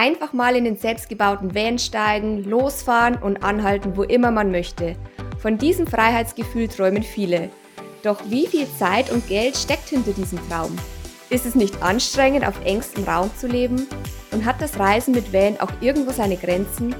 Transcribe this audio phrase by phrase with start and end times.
[0.00, 4.96] Einfach mal in den selbstgebauten Van steigen, losfahren und anhalten, wo immer man möchte.
[5.38, 7.50] Von diesem Freiheitsgefühl träumen viele.
[8.02, 10.74] Doch wie viel Zeit und Geld steckt hinter diesem Traum?
[11.28, 13.86] Ist es nicht anstrengend, auf engstem Raum zu leben?
[14.30, 16.96] Und hat das Reisen mit Van auch irgendwo seine Grenzen?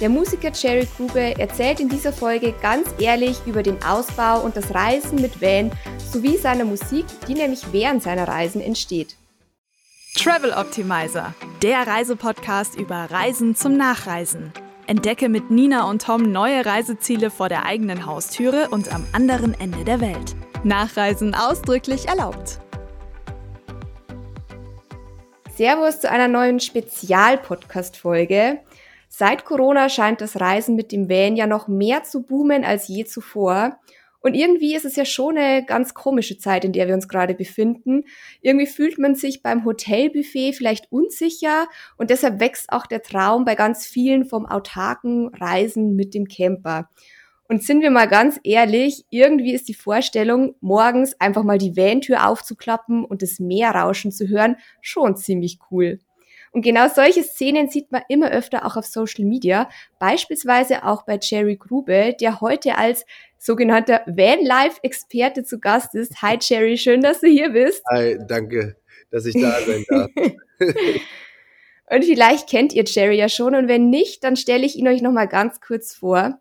[0.00, 4.74] Der Musiker Jerry Grube erzählt in dieser Folge ganz ehrlich über den Ausbau und das
[4.74, 5.70] Reisen mit Van
[6.10, 9.19] sowie seiner Musik, die nämlich während seiner Reisen entsteht.
[10.16, 14.52] Travel Optimizer, der Reisepodcast über Reisen zum Nachreisen.
[14.86, 19.84] Entdecke mit Nina und Tom neue Reiseziele vor der eigenen Haustüre und am anderen Ende
[19.84, 20.34] der Welt.
[20.62, 22.58] Nachreisen ausdrücklich erlaubt.
[25.54, 28.58] Servus zu einer neuen Spezial-Podcast-Folge.
[29.08, 33.04] Seit Corona scheint das Reisen mit dem Van ja noch mehr zu boomen als je
[33.04, 33.78] zuvor.
[34.20, 37.34] Und irgendwie ist es ja schon eine ganz komische Zeit, in der wir uns gerade
[37.34, 38.04] befinden.
[38.42, 43.54] Irgendwie fühlt man sich beim Hotelbuffet vielleicht unsicher und deshalb wächst auch der Traum bei
[43.54, 46.90] ganz vielen vom autarken Reisen mit dem Camper.
[47.48, 52.28] Und sind wir mal ganz ehrlich, irgendwie ist die Vorstellung, morgens einfach mal die Van-Tür
[52.28, 55.98] aufzuklappen und das Meerrauschen zu hören, schon ziemlich cool.
[56.52, 59.68] Und genau solche Szenen sieht man immer öfter auch auf Social Media,
[60.00, 63.06] beispielsweise auch bei Jerry Grube, der heute als
[63.38, 66.22] sogenannter Van-Life-Experte zu Gast ist.
[66.22, 67.84] Hi Jerry, schön, dass du hier bist.
[67.90, 68.76] Hi, danke,
[69.10, 70.10] dass ich da sein darf.
[71.90, 75.02] und vielleicht kennt ihr Jerry ja schon und wenn nicht, dann stelle ich ihn euch
[75.02, 76.40] nochmal ganz kurz vor.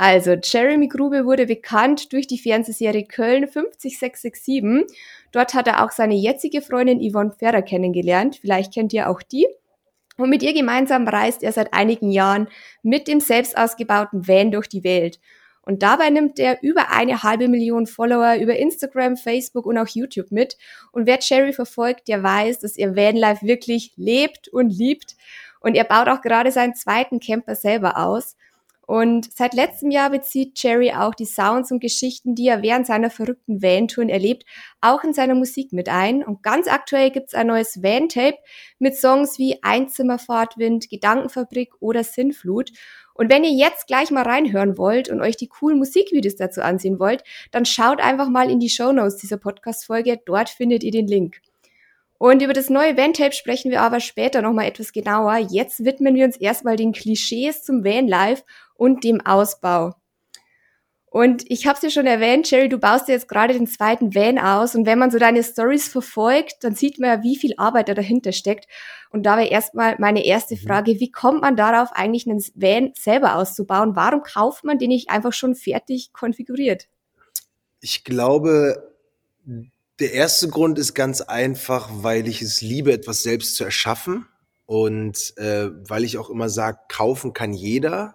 [0.00, 4.86] Also, Jeremy Grube wurde bekannt durch die Fernsehserie Köln 50667.
[5.30, 8.36] Dort hat er auch seine jetzige Freundin Yvonne Ferrer kennengelernt.
[8.40, 9.46] Vielleicht kennt ihr auch die.
[10.16, 12.48] Und mit ihr gemeinsam reist er seit einigen Jahren
[12.82, 15.20] mit dem selbst ausgebauten Van durch die Welt.
[15.60, 20.30] Und dabei nimmt er über eine halbe Million Follower über Instagram, Facebook und auch YouTube
[20.30, 20.56] mit.
[20.92, 25.16] Und wer Jerry verfolgt, der weiß, dass er Vanlife wirklich lebt und liebt.
[25.60, 28.34] Und er baut auch gerade seinen zweiten Camper selber aus.
[28.90, 33.08] Und seit letztem Jahr bezieht Jerry auch die Sounds und Geschichten, die er während seiner
[33.08, 34.44] verrückten Van-Touren erlebt,
[34.80, 36.24] auch in seiner Musik mit ein.
[36.24, 38.38] Und ganz aktuell gibt's ein neues Van-Tape
[38.80, 42.72] mit Songs wie Einzimmerfahrtwind, Gedankenfabrik oder Sinnflut.
[43.14, 46.98] Und wenn ihr jetzt gleich mal reinhören wollt und euch die coolen Musikvideos dazu ansehen
[46.98, 47.22] wollt,
[47.52, 50.18] dann schaut einfach mal in die Show Notes dieser Podcast-Folge.
[50.26, 51.36] Dort findet ihr den Link.
[52.22, 55.38] Und über das neue Van-Tape sprechen wir aber später nochmal etwas genauer.
[55.38, 58.42] Jetzt widmen wir uns erstmal den Klischees zum Vanlife
[58.74, 59.94] und dem Ausbau.
[61.06, 64.14] Und ich habe es ja schon erwähnt, Jerry, du baust ja jetzt gerade den zweiten
[64.14, 64.74] Van aus.
[64.74, 67.94] Und wenn man so deine Stories verfolgt, dann sieht man ja, wie viel Arbeit da
[67.94, 68.66] dahinter steckt.
[69.08, 70.58] Und dabei erstmal meine erste mhm.
[70.58, 73.96] Frage, wie kommt man darauf, eigentlich einen Van selber auszubauen?
[73.96, 76.86] Warum kauft man den nicht einfach schon fertig konfiguriert?
[77.80, 78.92] Ich glaube,
[80.00, 84.26] der erste Grund ist ganz einfach, weil ich es liebe, etwas selbst zu erschaffen
[84.64, 88.14] und äh, weil ich auch immer sage, kaufen kann jeder.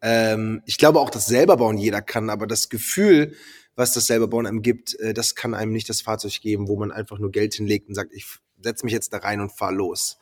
[0.00, 3.34] Ähm, ich glaube auch, dass selber bauen jeder kann, aber das Gefühl,
[3.76, 6.76] was das selber bauen einem gibt, äh, das kann einem nicht das Fahrzeug geben, wo
[6.76, 8.26] man einfach nur Geld hinlegt und sagt, ich
[8.60, 10.18] setze mich jetzt da rein und fahr los.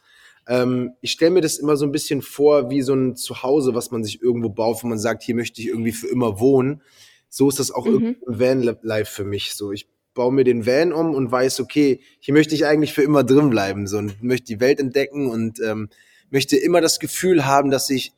[0.49, 3.91] Ähm, ich stelle mir das immer so ein bisschen vor wie so ein Zuhause, was
[3.91, 6.83] man sich irgendwo baut, wo man sagt, hier möchte ich irgendwie für immer wohnen.
[7.29, 8.17] So ist das auch mhm.
[8.27, 9.55] Van-Life für mich.
[9.55, 13.03] So, ich baue mir den Van um und weiß, okay, hier möchte ich eigentlich für
[13.03, 15.89] immer drin bleiben so, und möchte die Welt entdecken und ähm,
[16.31, 18.13] möchte immer das Gefühl haben, dass ich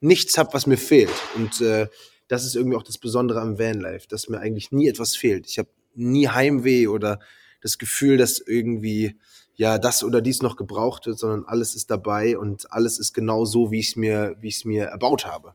[0.00, 1.10] nichts habe, was mir fehlt.
[1.34, 1.88] Und äh,
[2.28, 5.48] das ist irgendwie auch das Besondere am Vanlife, dass mir eigentlich nie etwas fehlt.
[5.48, 7.18] Ich habe nie Heimweh oder
[7.62, 9.16] das Gefühl, dass irgendwie
[9.54, 13.44] ja das oder dies noch gebraucht wird, sondern alles ist dabei und alles ist genau
[13.44, 15.54] so, wie ich es mir, wie ich es mir erbaut habe.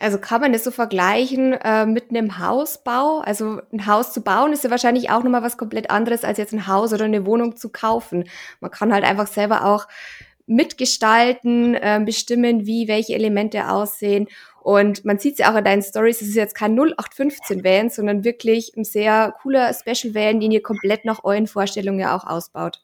[0.00, 3.18] Also kann man das so vergleichen äh, mit einem Hausbau?
[3.18, 6.52] Also ein Haus zu bauen ist ja wahrscheinlich auch nochmal was komplett anderes, als jetzt
[6.52, 8.28] ein Haus oder eine Wohnung zu kaufen.
[8.60, 9.88] Man kann halt einfach selber auch
[10.46, 14.28] mitgestalten, äh, bestimmen, wie welche Elemente aussehen.
[14.62, 17.90] Und man sieht es ja auch in deinen Stories, es ist jetzt kein 0815 Van,
[17.90, 22.24] sondern wirklich ein sehr cooler Special Van, den ihr komplett nach euren Vorstellungen ja auch
[22.24, 22.82] ausbaut.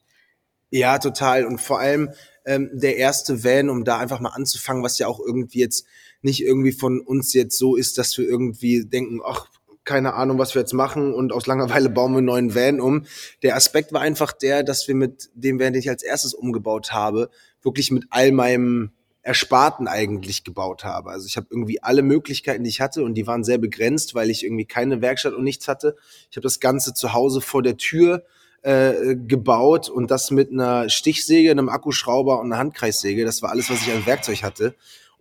[0.70, 1.44] Ja, total.
[1.44, 2.10] Und vor allem
[2.44, 5.87] ähm, der erste Van, um da einfach mal anzufangen, was ja auch irgendwie jetzt
[6.25, 9.49] nicht irgendwie von uns jetzt so ist, dass wir irgendwie denken, ach,
[9.85, 13.05] keine Ahnung, was wir jetzt machen und aus Langeweile bauen wir einen neuen Van um.
[13.43, 16.93] Der Aspekt war einfach der, dass wir mit dem Van, den ich als erstes umgebaut
[16.93, 17.31] habe,
[17.62, 21.11] wirklich mit all meinem Ersparten eigentlich gebaut habe.
[21.11, 24.31] Also ich habe irgendwie alle Möglichkeiten, die ich hatte und die waren sehr begrenzt, weil
[24.31, 25.97] ich irgendwie keine Werkstatt und nichts hatte.
[26.31, 28.25] Ich habe das Ganze zu Hause vor der Tür
[28.62, 33.25] äh, gebaut und das mit einer Stichsäge, einem Akkuschrauber und einer Handkreissäge.
[33.25, 34.75] Das war alles, was ich an Werkzeug hatte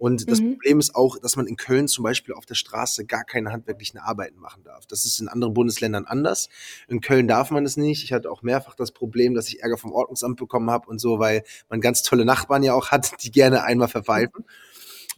[0.03, 0.55] Und das mhm.
[0.55, 4.01] Problem ist auch, dass man in Köln zum Beispiel auf der Straße gar keine handwerklichen
[4.01, 4.85] Arbeiten machen darf.
[4.85, 6.49] Das ist in anderen Bundesländern anders.
[6.89, 8.03] In Köln darf man es nicht.
[8.03, 11.19] Ich hatte auch mehrfach das Problem, dass ich Ärger vom Ordnungsamt bekommen habe und so,
[11.19, 14.43] weil man ganz tolle Nachbarn ja auch hat, die gerne einmal verpfeifen.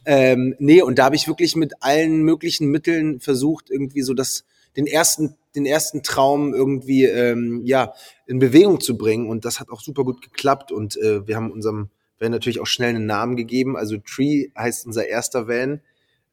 [0.04, 4.44] Ähm, nee, und da habe ich wirklich mit allen möglichen Mitteln versucht, irgendwie so das,
[4.76, 7.92] den ersten, den ersten Traum irgendwie ähm, ja
[8.28, 9.28] in Bewegung zu bringen.
[9.28, 10.70] Und das hat auch super gut geklappt.
[10.70, 13.76] Und äh, wir haben unserem Van natürlich auch schnell einen Namen gegeben.
[13.76, 15.80] Also Tree heißt unser erster Van,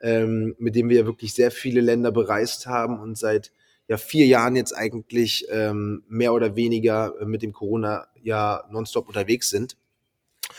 [0.01, 3.51] ähm, mit dem wir wirklich sehr viele Länder bereist haben und seit
[3.87, 9.49] ja vier Jahren jetzt eigentlich ähm, mehr oder weniger mit dem Corona ja nonstop unterwegs
[9.49, 9.75] sind.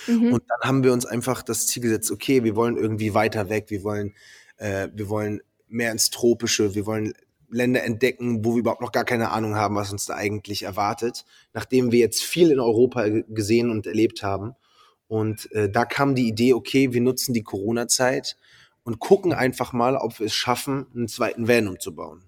[0.07, 0.33] Mhm.
[0.33, 3.67] Und dann haben wir uns einfach das Ziel gesetzt, okay, wir wollen irgendwie weiter weg,
[3.69, 4.15] wir wollen,
[4.57, 7.15] äh, wir wollen mehr ins Tropische, wir wollen
[7.51, 11.25] Länder entdecken, wo wir überhaupt noch gar keine Ahnung haben, was uns da eigentlich erwartet,
[11.53, 14.55] nachdem wir jetzt viel in Europa gesehen und erlebt haben.
[15.15, 18.37] Und äh, da kam die Idee, okay, wir nutzen die Corona-Zeit
[18.83, 22.25] und gucken einfach mal, ob wir es schaffen, einen zweiten Van umzubauen.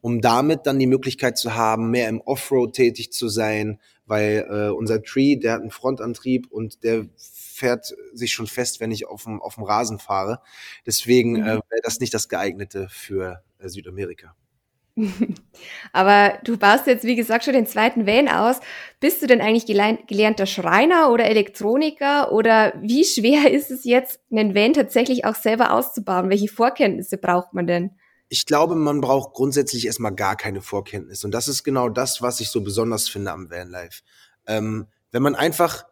[0.00, 4.70] Um damit dann die Möglichkeit zu haben, mehr im Offroad tätig zu sein, weil äh,
[4.70, 9.24] unser Tree, der hat einen Frontantrieb und der fährt sich schon fest, wenn ich auf
[9.24, 10.40] dem, auf dem Rasen fahre.
[10.86, 11.42] Deswegen mhm.
[11.42, 14.34] äh, wäre das nicht das geeignete für äh, Südamerika.
[15.92, 18.60] Aber du baust jetzt, wie gesagt, schon den zweiten Van aus.
[19.00, 22.32] Bist du denn eigentlich gelernter Schreiner oder Elektroniker?
[22.32, 26.30] Oder wie schwer ist es jetzt, einen Van tatsächlich auch selber auszubauen?
[26.30, 27.90] Welche Vorkenntnisse braucht man denn?
[28.28, 31.26] Ich glaube, man braucht grundsätzlich erstmal gar keine Vorkenntnisse.
[31.26, 34.02] Und das ist genau das, was ich so besonders finde am Vanlife.
[34.46, 35.84] Ähm, wenn man einfach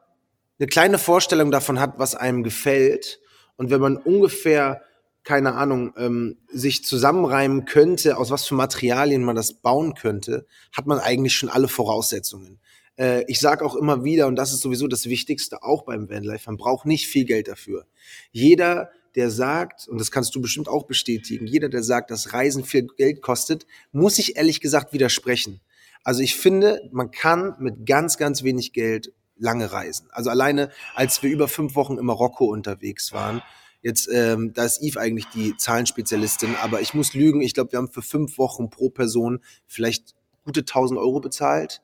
[0.59, 3.21] eine kleine Vorstellung davon hat, was einem gefällt
[3.57, 4.83] und wenn man ungefähr
[5.29, 10.87] keine Ahnung, ähm, sich zusammenreimen könnte, aus was für Materialien man das bauen könnte, hat
[10.87, 12.59] man eigentlich schon alle Voraussetzungen.
[12.97, 16.49] Äh, ich sage auch immer wieder, und das ist sowieso das Wichtigste auch beim Vanlife,
[16.49, 17.85] man braucht nicht viel Geld dafür.
[18.33, 22.65] Jeder, der sagt, und das kannst du bestimmt auch bestätigen, jeder, der sagt, dass Reisen
[22.65, 25.61] viel Geld kostet, muss ich ehrlich gesagt widersprechen.
[26.05, 30.09] Also ich finde, man kann mit ganz, ganz wenig Geld lange reisen.
[30.11, 33.43] Also alleine, als wir über fünf Wochen in Marokko unterwegs waren,
[33.83, 37.41] Jetzt, ähm, da ist Eve eigentlich die Zahlenspezialistin, aber ich muss lügen.
[37.41, 40.15] Ich glaube, wir haben für fünf Wochen pro Person vielleicht
[40.45, 41.83] gute 1000 Euro bezahlt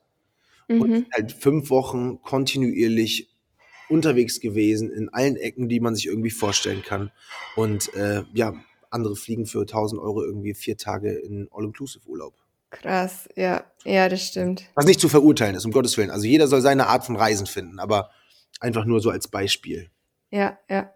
[0.67, 0.81] mhm.
[0.81, 3.29] und halt fünf Wochen kontinuierlich
[3.87, 7.11] unterwegs gewesen in allen Ecken, die man sich irgendwie vorstellen kann.
[7.55, 8.53] Und äh, ja,
[8.89, 12.33] andere fliegen für 1000 Euro irgendwie vier Tage in All-Inclusive-Urlaub.
[12.71, 14.63] Krass, ja, ja, das stimmt.
[14.73, 16.11] Was nicht zu verurteilen ist, um Gottes Willen.
[16.11, 18.09] Also jeder soll seine Art von Reisen finden, aber
[18.59, 19.89] einfach nur so als Beispiel.
[20.31, 20.91] Ja, ja.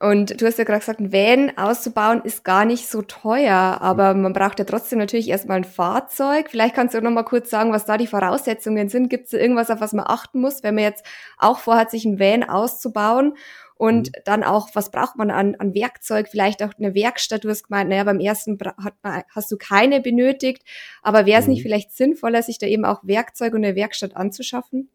[0.00, 4.14] Und du hast ja gerade gesagt, ein Van auszubauen ist gar nicht so teuer, aber
[4.14, 6.50] man braucht ja trotzdem natürlich erstmal ein Fahrzeug.
[6.50, 9.10] Vielleicht kannst du noch mal kurz sagen, was da die Voraussetzungen sind.
[9.10, 11.04] Gibt es irgendwas, auf was man achten muss, wenn man jetzt
[11.36, 13.34] auch vorhat, sich ein Van auszubauen?
[13.74, 14.20] Und mhm.
[14.24, 16.28] dann auch, was braucht man an, an Werkzeug?
[16.30, 17.42] Vielleicht auch eine Werkstatt.
[17.42, 20.62] Du hast gemeint, naja, beim ersten hat man, hast du keine benötigt.
[21.02, 21.54] Aber wäre es mhm.
[21.54, 24.90] nicht vielleicht sinnvoller, sich da eben auch Werkzeug und eine Werkstatt anzuschaffen?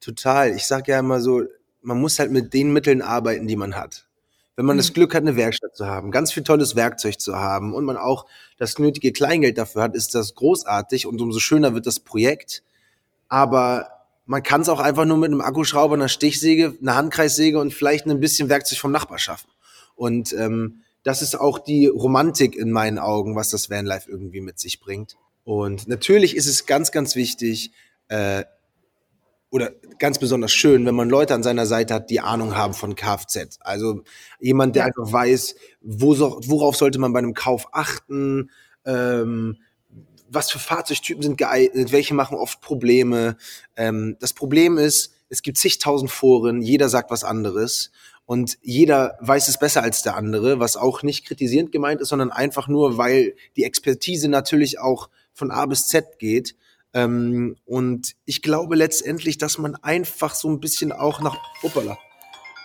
[0.00, 0.54] Total.
[0.54, 1.42] Ich sage ja immer so,
[1.86, 4.06] man muss halt mit den Mitteln arbeiten, die man hat.
[4.56, 4.80] Wenn man mhm.
[4.80, 7.96] das Glück hat, eine Werkstatt zu haben, ganz viel tolles Werkzeug zu haben und man
[7.96, 8.26] auch
[8.58, 12.64] das nötige Kleingeld dafür hat, ist das großartig und umso schöner wird das Projekt.
[13.28, 13.88] Aber
[14.24, 18.06] man kann es auch einfach nur mit einem Akkuschrauber, einer Stichsäge, einer Handkreissäge und vielleicht
[18.06, 19.48] ein bisschen Werkzeug vom Nachbar schaffen.
[19.94, 24.58] Und ähm, das ist auch die Romantik in meinen Augen, was das Vanlife irgendwie mit
[24.58, 25.16] sich bringt.
[25.44, 27.70] Und natürlich ist es ganz, ganz wichtig,
[28.08, 28.42] äh,
[29.50, 32.94] oder ganz besonders schön, wenn man Leute an seiner Seite hat, die Ahnung haben von
[32.94, 33.58] Kfz.
[33.60, 34.02] Also
[34.40, 34.86] jemand, der ja.
[34.86, 38.50] einfach weiß, wo so, worauf sollte man bei einem Kauf achten,
[38.84, 39.58] ähm,
[40.28, 43.36] was für Fahrzeugtypen sind geeignet, welche machen oft Probleme.
[43.76, 47.90] Ähm, das Problem ist, es gibt zigtausend Foren, jeder sagt was anderes
[48.26, 52.32] und jeder weiß es besser als der andere, was auch nicht kritisierend gemeint ist, sondern
[52.32, 56.56] einfach nur, weil die Expertise natürlich auch von A bis Z geht.
[56.96, 61.98] Ähm, und ich glaube letztendlich, dass man einfach so ein bisschen auch nach, hoppala,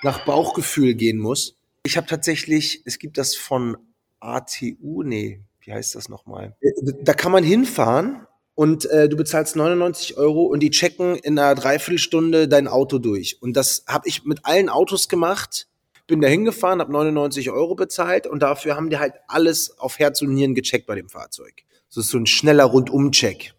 [0.04, 1.58] nach Bauchgefühl gehen muss.
[1.84, 3.76] Ich habe tatsächlich, es gibt das von
[4.22, 6.56] ATU, nee, wie heißt das nochmal?
[7.02, 11.54] Da kann man hinfahren und äh, du bezahlst 99 Euro und die checken in einer
[11.54, 13.42] Dreiviertelstunde dein Auto durch.
[13.42, 15.68] Und das habe ich mit allen Autos gemacht.
[16.08, 20.22] Bin da hingefahren, habe 99 Euro bezahlt und dafür haben die halt alles auf Herz
[20.22, 21.64] und Nieren gecheckt bei dem Fahrzeug.
[21.90, 23.56] Das ist so ein schneller Rundum-Check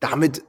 [0.00, 0.42] damit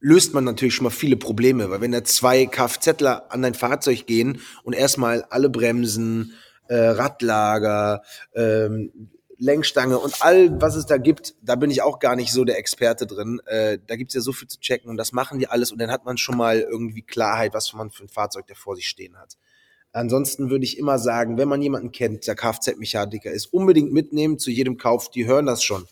[0.00, 4.06] löst man natürlich schon mal viele Probleme, weil wenn da zwei Kfzler an dein Fahrzeug
[4.06, 6.32] gehen und erstmal alle Bremsen,
[6.68, 8.02] äh, Radlager,
[8.34, 12.44] ähm, Lenkstange und all, was es da gibt, da bin ich auch gar nicht so
[12.44, 13.40] der Experte drin.
[13.46, 15.90] Äh, da gibt's ja so viel zu checken und das machen die alles und dann
[15.90, 19.16] hat man schon mal irgendwie Klarheit, was man für ein Fahrzeug da vor sich stehen
[19.18, 19.36] hat.
[19.92, 24.50] Ansonsten würde ich immer sagen, wenn man jemanden kennt, der Kfz-Mechaniker ist, unbedingt mitnehmen zu
[24.50, 25.10] jedem Kauf.
[25.10, 25.86] Die hören das schon.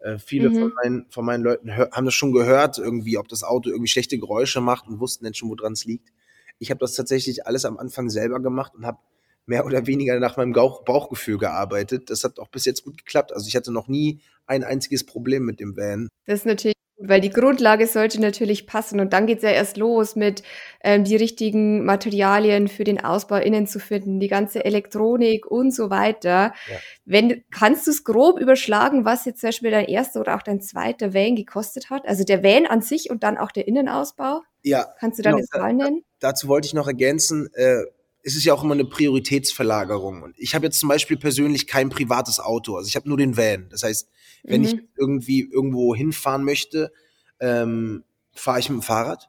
[0.00, 0.58] Äh, viele mhm.
[0.58, 4.18] von, meinen, von meinen Leuten haben das schon gehört, irgendwie, ob das Auto irgendwie schlechte
[4.18, 6.12] Geräusche macht und wussten dann schon, woran es liegt.
[6.58, 8.98] Ich habe das tatsächlich alles am Anfang selber gemacht und habe
[9.46, 12.10] mehr oder weniger nach meinem Bauch, Bauchgefühl gearbeitet.
[12.10, 13.32] Das hat auch bis jetzt gut geklappt.
[13.32, 16.08] Also ich hatte noch nie ein einziges Problem mit dem Van.
[16.26, 20.16] Das ist natürlich weil die Grundlage sollte natürlich passen und dann geht's ja erst los
[20.16, 20.42] mit
[20.82, 25.90] ähm, die richtigen Materialien für den Ausbau innen zu finden, die ganze Elektronik und so
[25.90, 26.52] weiter.
[26.68, 26.76] Ja.
[27.04, 30.60] Wenn kannst du es grob überschlagen, was jetzt zum Beispiel dein erster oder auch dein
[30.60, 32.06] zweiter Van gekostet hat?
[32.06, 34.42] Also der Van an sich und dann auch der Innenausbau?
[34.62, 34.86] Ja.
[34.98, 36.04] Kannst du da genau, eine Zahl nennen?
[36.18, 37.82] Dazu wollte ich noch ergänzen, äh,
[38.22, 40.22] es ist ja auch immer eine Prioritätsverlagerung.
[40.22, 42.76] Und ich habe jetzt zum Beispiel persönlich kein privates Auto.
[42.76, 43.68] Also ich habe nur den Van.
[43.70, 44.08] Das heißt,
[44.42, 44.66] wenn mhm.
[44.66, 46.92] ich irgendwie irgendwo hinfahren möchte,
[47.40, 49.28] ähm, fahre ich mit dem Fahrrad.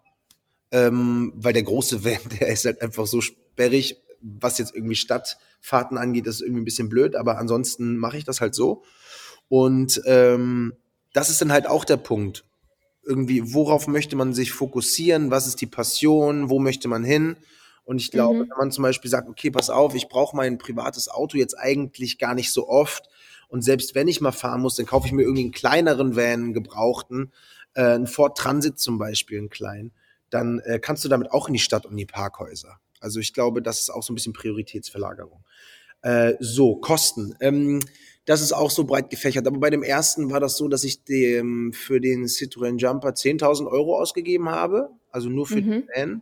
[0.72, 5.98] Ähm, weil der große Van, der ist halt einfach so sperrig, was jetzt irgendwie Stadtfahrten
[5.98, 8.84] angeht, ist irgendwie ein bisschen blöd, aber ansonsten mache ich das halt so.
[9.50, 10.74] Und ähm,
[11.14, 12.46] das ist dann halt auch der Punkt.
[13.04, 15.32] Irgendwie, worauf möchte man sich fokussieren?
[15.32, 16.50] Was ist die Passion?
[16.50, 17.36] Wo möchte man hin?
[17.84, 18.50] Und ich glaube, mhm.
[18.50, 22.20] wenn man zum Beispiel sagt, okay, pass auf, ich brauche mein privates Auto jetzt eigentlich
[22.20, 23.10] gar nicht so oft.
[23.52, 26.24] Und selbst wenn ich mal fahren muss, dann kaufe ich mir irgendwie einen kleineren Van,
[26.26, 27.34] einen gebrauchten,
[27.74, 29.92] äh, einen Ford Transit zum Beispiel, einen kleinen.
[30.30, 32.80] Dann äh, kannst du damit auch in die Stadt und die Parkhäuser.
[33.02, 35.44] Also ich glaube, das ist auch so ein bisschen Prioritätsverlagerung.
[36.02, 37.36] Äh, so, Kosten.
[37.42, 37.82] Ähm,
[38.24, 39.46] das ist auch so breit gefächert.
[39.46, 43.68] Aber bei dem ersten war das so, dass ich dem für den Citroën Jumper 10.000
[43.70, 44.92] Euro ausgegeben habe.
[45.10, 45.70] Also nur für mhm.
[45.70, 46.22] den Van.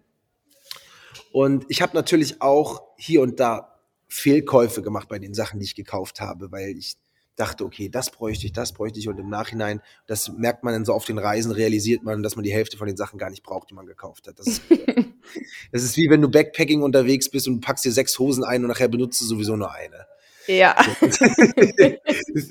[1.32, 5.76] Und ich habe natürlich auch hier und da Fehlkäufe gemacht bei den Sachen, die ich
[5.76, 6.98] gekauft habe, weil ich
[7.40, 10.86] dachte, okay, das bräuchte ich, das bräuchte ich und im Nachhinein, das merkt man dann
[10.86, 13.44] so auf den Reisen, realisiert man, dass man die Hälfte von den Sachen gar nicht
[13.44, 14.40] braucht, die man gekauft hat.
[14.40, 14.62] Das ist,
[15.72, 18.70] das ist wie wenn du Backpacking unterwegs bist und packst dir sechs Hosen ein und
[18.70, 20.06] nachher benutzt du sowieso nur eine.
[20.48, 20.76] Ja.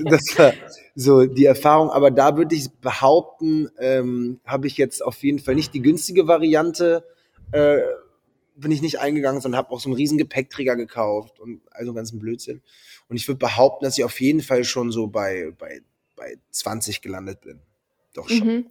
[0.04, 0.52] das war
[0.94, 5.56] so die Erfahrung, aber da würde ich behaupten, ähm, habe ich jetzt auf jeden Fall
[5.56, 7.04] nicht die günstige Variante
[7.50, 7.80] äh,
[8.60, 12.18] bin ich nicht eingegangen, sondern habe auch so einen riesen Gepäckträger gekauft und also ganzen
[12.18, 12.62] Blödsinn.
[13.08, 15.80] Und ich würde behaupten, dass ich auf jeden Fall schon so bei, bei,
[16.16, 17.60] bei 20 gelandet bin.
[18.14, 18.46] Doch schon.
[18.46, 18.66] Mhm.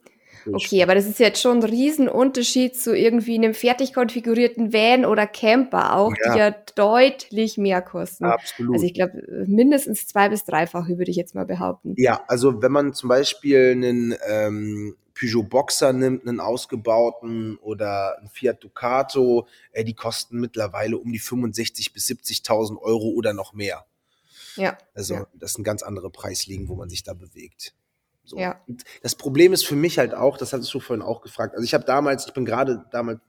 [0.53, 5.27] Okay, aber das ist jetzt schon ein Riesenunterschied zu irgendwie einem fertig konfigurierten Van oder
[5.27, 6.33] Camper auch, ja.
[6.33, 8.25] die ja deutlich mehr kosten.
[8.25, 8.75] Absolut.
[8.75, 11.95] Also ich glaube, mindestens zwei- bis dreifach, würde ich jetzt mal behaupten.
[11.97, 18.29] Ja, also wenn man zum Beispiel einen ähm, Peugeot Boxer nimmt, einen ausgebauten oder einen
[18.29, 23.85] Fiat Ducato, äh, die kosten mittlerweile um die 65.000 bis 70.000 Euro oder noch mehr.
[24.55, 24.77] Ja.
[24.93, 25.27] Also ja.
[25.33, 27.73] das sind ganz andere Preisligen, wo man sich da bewegt.
[28.23, 28.37] So.
[28.37, 28.61] Ja.
[28.67, 31.53] Und das Problem ist für mich halt auch, das hattest du vorhin auch gefragt.
[31.53, 33.19] Also ich habe damals, ich bin gerade damals,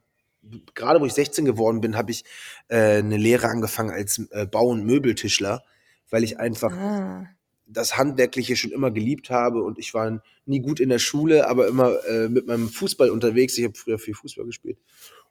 [0.75, 2.25] gerade wo ich 16 geworden bin, habe ich
[2.67, 5.63] äh, eine Lehre angefangen als äh, Bau- und Möbeltischler,
[6.09, 7.27] weil ich einfach ah
[7.71, 11.67] das Handwerkliche schon immer geliebt habe und ich war nie gut in der Schule, aber
[11.67, 13.57] immer äh, mit meinem Fußball unterwegs.
[13.57, 14.79] Ich habe früher viel Fußball gespielt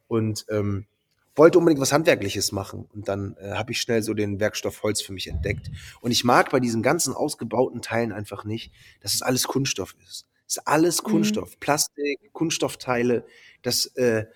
[0.07, 0.87] und ähm,
[1.35, 2.88] wollte unbedingt was Handwerkliches machen.
[2.95, 5.71] Und dann äh, habe ich schnell so den Werkstoff Holz für mich entdeckt.
[6.00, 10.26] Und ich mag bei diesen ganzen ausgebauten Teilen einfach nicht, dass es alles Kunststoff ist.
[10.47, 11.09] Es ist alles mhm.
[11.09, 11.61] Kunststoff, mhm.
[11.61, 13.25] Plastik, Kunststoffteile.
[13.62, 14.26] Das äh,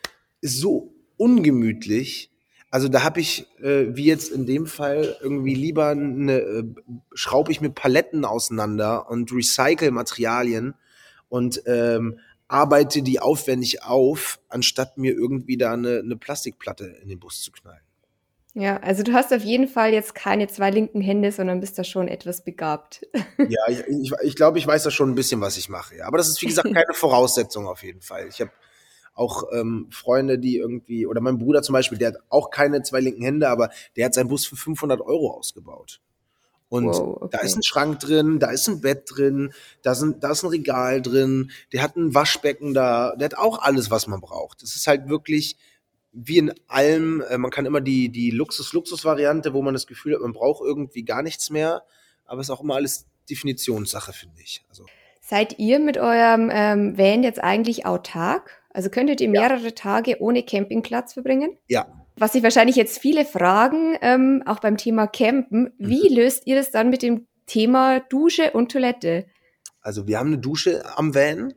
[0.41, 2.32] ist so ungemütlich
[2.73, 6.64] also da habe ich, äh, wie jetzt in dem Fall, irgendwie lieber eine, äh,
[7.12, 10.75] schraube ich mir Paletten auseinander und recycle Materialien
[11.29, 17.21] und ähm, arbeite die aufwendig auf, anstatt mir irgendwie da eine, eine Plastikplatte in den
[17.21, 17.83] Bus zu knallen.
[18.55, 21.85] Ja, also du hast auf jeden Fall jetzt keine zwei linken Hände, sondern bist da
[21.85, 23.07] schon etwas begabt.
[23.49, 25.97] Ja, ich, ich, ich glaube, ich weiß da schon ein bisschen, was ich mache.
[25.97, 26.07] Ja.
[26.07, 28.29] Aber das ist, wie gesagt, keine Voraussetzung auf jeden Fall.
[28.29, 28.50] Ich habe
[29.14, 33.00] auch ähm, Freunde, die irgendwie, oder mein Bruder zum Beispiel, der hat auch keine zwei
[33.00, 36.00] linken Hände, aber der hat seinen Bus für 500 Euro ausgebaut.
[36.69, 37.28] Und wow, okay.
[37.33, 39.52] da ist ein Schrank drin, da ist ein Bett drin,
[39.83, 43.59] da, sind, da ist ein Regal drin, der hat ein Waschbecken da, der hat auch
[43.61, 44.62] alles, was man braucht.
[44.62, 45.59] Das ist halt wirklich
[46.12, 50.21] wie in allem, äh, man kann immer die, die Luxus-Luxus-Variante, wo man das Gefühl hat,
[50.21, 51.83] man braucht irgendwie gar nichts mehr,
[52.26, 54.64] aber es ist auch immer alles Definitionssache, finde ich.
[54.69, 54.85] Also.
[55.21, 58.62] Seid ihr mit eurem ähm, Van jetzt eigentlich autark?
[58.73, 59.71] Also könntet ihr mehrere ja.
[59.71, 61.57] Tage ohne Campingplatz verbringen?
[61.69, 61.87] Ja.
[62.17, 66.17] Was sich wahrscheinlich jetzt viele fragen, ähm, auch beim Thema Campen, wie mhm.
[66.17, 69.26] löst ihr das dann mit dem Thema Dusche und Toilette?
[69.81, 71.55] Also wir haben eine Dusche am Van,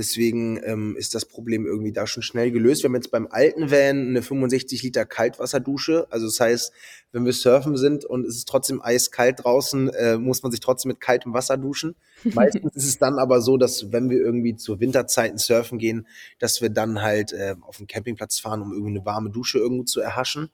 [0.00, 2.82] Deswegen ähm, ist das Problem irgendwie da schon schnell gelöst.
[2.82, 6.06] Wir haben jetzt beim alten Van eine 65 Liter Kaltwasserdusche.
[6.08, 6.72] Also das heißt,
[7.12, 10.88] wenn wir surfen sind und es ist trotzdem eiskalt draußen, äh, muss man sich trotzdem
[10.88, 11.96] mit kaltem Wasser duschen.
[12.24, 16.06] Meistens ist es dann aber so, dass wenn wir irgendwie zu Winterzeiten surfen gehen,
[16.38, 19.84] dass wir dann halt äh, auf den Campingplatz fahren, um irgendwie eine warme Dusche irgendwo
[19.84, 20.48] zu erhaschen.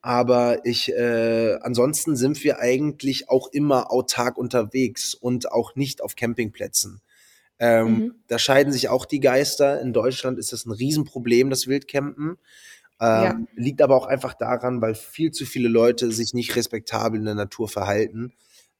[0.00, 6.16] Aber ich, äh, ansonsten sind wir eigentlich auch immer autark unterwegs und auch nicht auf
[6.16, 7.00] Campingplätzen.
[7.62, 8.14] Ähm, mhm.
[8.26, 9.80] Da scheiden sich auch die Geister.
[9.80, 12.30] In Deutschland ist das ein Riesenproblem, das Wildcampen.
[12.30, 12.36] Ähm,
[12.98, 13.38] ja.
[13.54, 17.36] Liegt aber auch einfach daran, weil viel zu viele Leute sich nicht respektabel in der
[17.36, 18.32] Natur verhalten.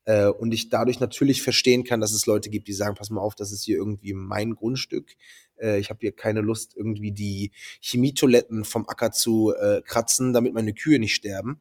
[0.04, 3.20] Äh, und ich dadurch natürlich verstehen kann, dass es Leute gibt, die sagen, pass mal
[3.20, 5.14] auf, das ist hier irgendwie mein Grundstück.
[5.60, 10.54] Äh, ich habe hier keine Lust, irgendwie die Chemietoiletten vom Acker zu äh, kratzen, damit
[10.54, 11.60] meine Kühe nicht sterben.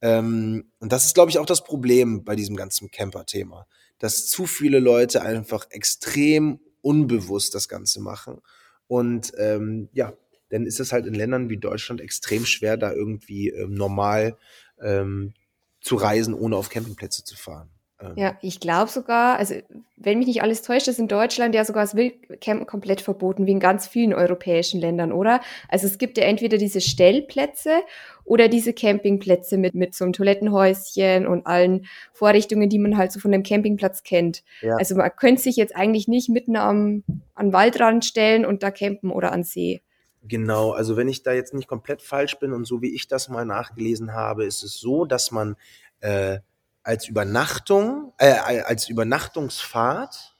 [0.00, 3.66] Ähm, und das ist, glaube ich, auch das Problem bei diesem ganzen Camper-Thema,
[3.98, 8.40] dass zu viele Leute einfach extrem unbewusst das Ganze machen.
[8.86, 10.12] Und ähm, ja,
[10.50, 14.36] dann ist es halt in Ländern wie Deutschland extrem schwer, da irgendwie ähm, normal
[14.80, 15.34] ähm,
[15.80, 17.73] zu reisen, ohne auf Campingplätze zu fahren.
[18.04, 18.12] Ähm.
[18.16, 19.54] Ja, ich glaube sogar, also
[19.96, 23.52] wenn mich nicht alles täuscht, ist in Deutschland ja sogar das Wildcampen komplett verboten, wie
[23.52, 25.40] in ganz vielen europäischen Ländern, oder?
[25.68, 27.82] Also es gibt ja entweder diese Stellplätze
[28.24, 33.20] oder diese Campingplätze mit, mit so einem Toilettenhäuschen und allen Vorrichtungen, die man halt so
[33.20, 34.42] von dem Campingplatz kennt.
[34.60, 34.76] Ja.
[34.76, 39.10] Also man könnte sich jetzt eigentlich nicht mitten am, an Waldrand stellen und da campen
[39.10, 39.82] oder an See.
[40.26, 43.28] Genau, also wenn ich da jetzt nicht komplett falsch bin und so wie ich das
[43.28, 45.56] mal nachgelesen habe, ist es so, dass man
[46.00, 46.38] äh,
[46.84, 50.34] als Übernachtung, äh, als Übernachtungsfahrt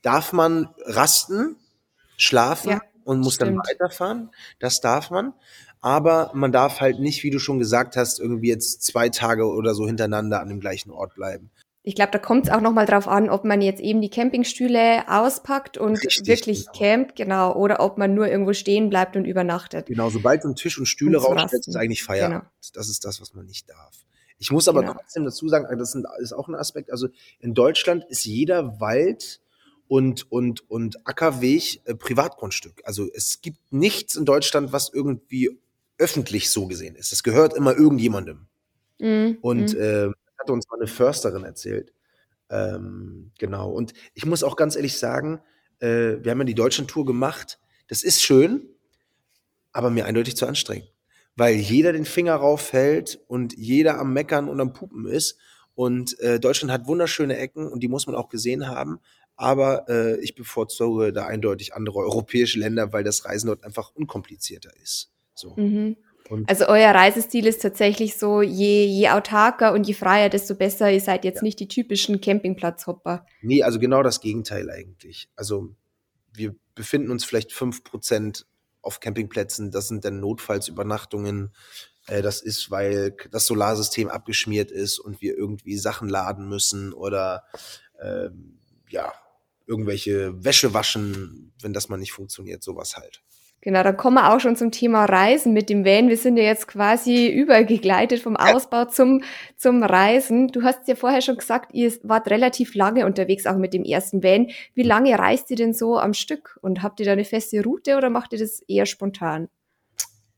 [0.00, 1.56] darf man rasten,
[2.16, 3.50] schlafen ja, und muss stimmt.
[3.50, 4.30] dann weiterfahren.
[4.60, 5.34] Das darf man.
[5.80, 9.74] Aber man darf halt nicht, wie du schon gesagt hast, irgendwie jetzt zwei Tage oder
[9.74, 11.50] so hintereinander an dem gleichen Ort bleiben.
[11.82, 15.08] Ich glaube, da kommt es auch nochmal drauf an, ob man jetzt eben die Campingstühle
[15.08, 16.78] auspackt und Richtig, wirklich genau.
[16.78, 19.86] campt, genau, oder ob man nur irgendwo stehen bleibt und übernachtet.
[19.86, 22.42] Genau, sobald du einen Tisch und Stühle rausstellst, ist eigentlich Feierabend.
[22.42, 22.72] Genau.
[22.74, 24.04] Das ist das, was man nicht darf.
[24.38, 24.94] Ich muss aber genau.
[24.94, 27.08] trotzdem dazu sagen, das ist auch ein Aspekt, also
[27.40, 29.40] in Deutschland ist jeder Wald
[29.88, 32.82] und, und, und Ackerweg äh, Privatgrundstück.
[32.84, 35.58] Also es gibt nichts in Deutschland, was irgendwie
[35.96, 37.12] öffentlich so gesehen ist.
[37.12, 38.46] Es gehört immer irgendjemandem.
[39.00, 39.38] Mhm.
[39.40, 41.92] Und äh, hat uns mal eine Försterin erzählt.
[42.50, 43.70] Ähm, genau.
[43.72, 45.40] Und ich muss auch ganz ehrlich sagen,
[45.80, 47.58] äh, wir haben ja die Deutschland-Tour gemacht.
[47.88, 48.68] Das ist schön,
[49.72, 50.88] aber mir eindeutig zu anstrengend
[51.38, 55.38] weil jeder den Finger raufhält und jeder am Meckern und am Pupen ist.
[55.76, 58.98] Und äh, Deutschland hat wunderschöne Ecken und die muss man auch gesehen haben.
[59.36, 64.70] Aber äh, ich bevorzuge da eindeutig andere europäische Länder, weil das Reisen dort einfach unkomplizierter
[64.82, 65.12] ist.
[65.32, 65.54] So.
[65.54, 65.96] Mhm.
[66.48, 70.90] also euer Reisestil ist tatsächlich so, je, je autarker und je freier, desto besser.
[70.90, 71.42] Ihr seid jetzt ja.
[71.44, 73.24] nicht die typischen Campingplatzhopper.
[73.42, 75.28] Nee, also genau das Gegenteil eigentlich.
[75.36, 75.68] Also
[76.32, 78.44] wir befinden uns vielleicht fünf Prozent
[78.82, 79.70] auf Campingplätzen.
[79.70, 81.52] Das sind dann Notfallsübernachtungen.
[82.06, 87.44] Äh, das ist, weil das Solarsystem abgeschmiert ist und wir irgendwie Sachen laden müssen oder
[87.98, 88.30] äh,
[88.88, 89.12] ja,
[89.66, 93.22] irgendwelche Wäsche waschen, wenn das mal nicht funktioniert, sowas halt.
[93.60, 96.08] Genau, dann kommen wir auch schon zum Thema Reisen mit dem Van.
[96.08, 99.22] Wir sind ja jetzt quasi übergegleitet vom Ausbau zum,
[99.56, 100.48] zum Reisen.
[100.48, 104.22] Du hast ja vorher schon gesagt, ihr wart relativ lange unterwegs, auch mit dem ersten
[104.22, 104.50] Van.
[104.74, 106.56] Wie lange reist ihr denn so am Stück?
[106.62, 109.48] Und habt ihr da eine feste Route oder macht ihr das eher spontan?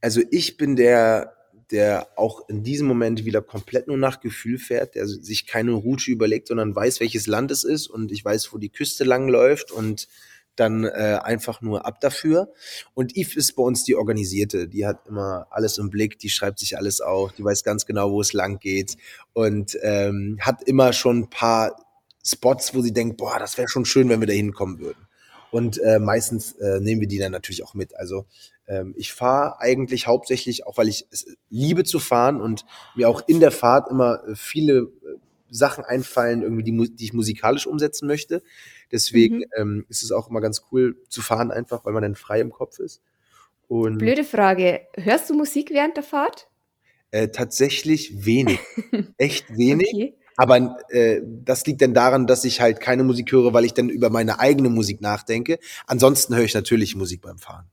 [0.01, 1.35] Also ich bin der,
[1.71, 6.11] der auch in diesem Moment wieder komplett nur nach Gefühl fährt, der sich keine Route
[6.11, 9.73] überlegt, sondern weiß, welches Land es ist und ich weiß, wo die Küste lang läuft
[9.73, 10.09] und
[10.61, 12.53] dann äh, einfach nur ab dafür.
[12.95, 14.69] Und Eve ist bei uns die Organisierte.
[14.69, 18.13] Die hat immer alles im Blick, die schreibt sich alles auf, die weiß ganz genau,
[18.13, 18.97] wo es lang geht
[19.33, 21.77] und ähm, hat immer schon ein paar
[22.25, 25.07] Spots, wo sie denkt, boah, das wäre schon schön, wenn wir da hinkommen würden.
[25.51, 27.97] Und äh, meistens äh, nehmen wir die dann natürlich auch mit.
[27.97, 28.27] Also
[28.69, 33.23] ähm, ich fahre eigentlich hauptsächlich, auch weil ich es liebe zu fahren und mir auch
[33.27, 35.17] in der Fahrt immer viele äh,
[35.51, 38.43] Sachen einfallen, irgendwie die, die ich musikalisch umsetzen möchte.
[38.93, 39.45] Deswegen mhm.
[39.57, 42.51] ähm, ist es auch immer ganz cool zu fahren, einfach weil man dann frei im
[42.51, 43.03] Kopf ist.
[43.69, 44.81] Und Blöde Frage.
[44.97, 46.49] Hörst du Musik während der Fahrt?
[47.13, 48.59] Äh, tatsächlich wenig.
[49.17, 49.93] Echt wenig.
[49.93, 50.15] Okay.
[50.37, 53.91] Aber äh, das liegt dann daran, dass ich halt keine Musik höre, weil ich dann
[53.91, 55.59] über meine eigene Musik nachdenke.
[55.87, 57.67] Ansonsten höre ich natürlich Musik beim Fahren.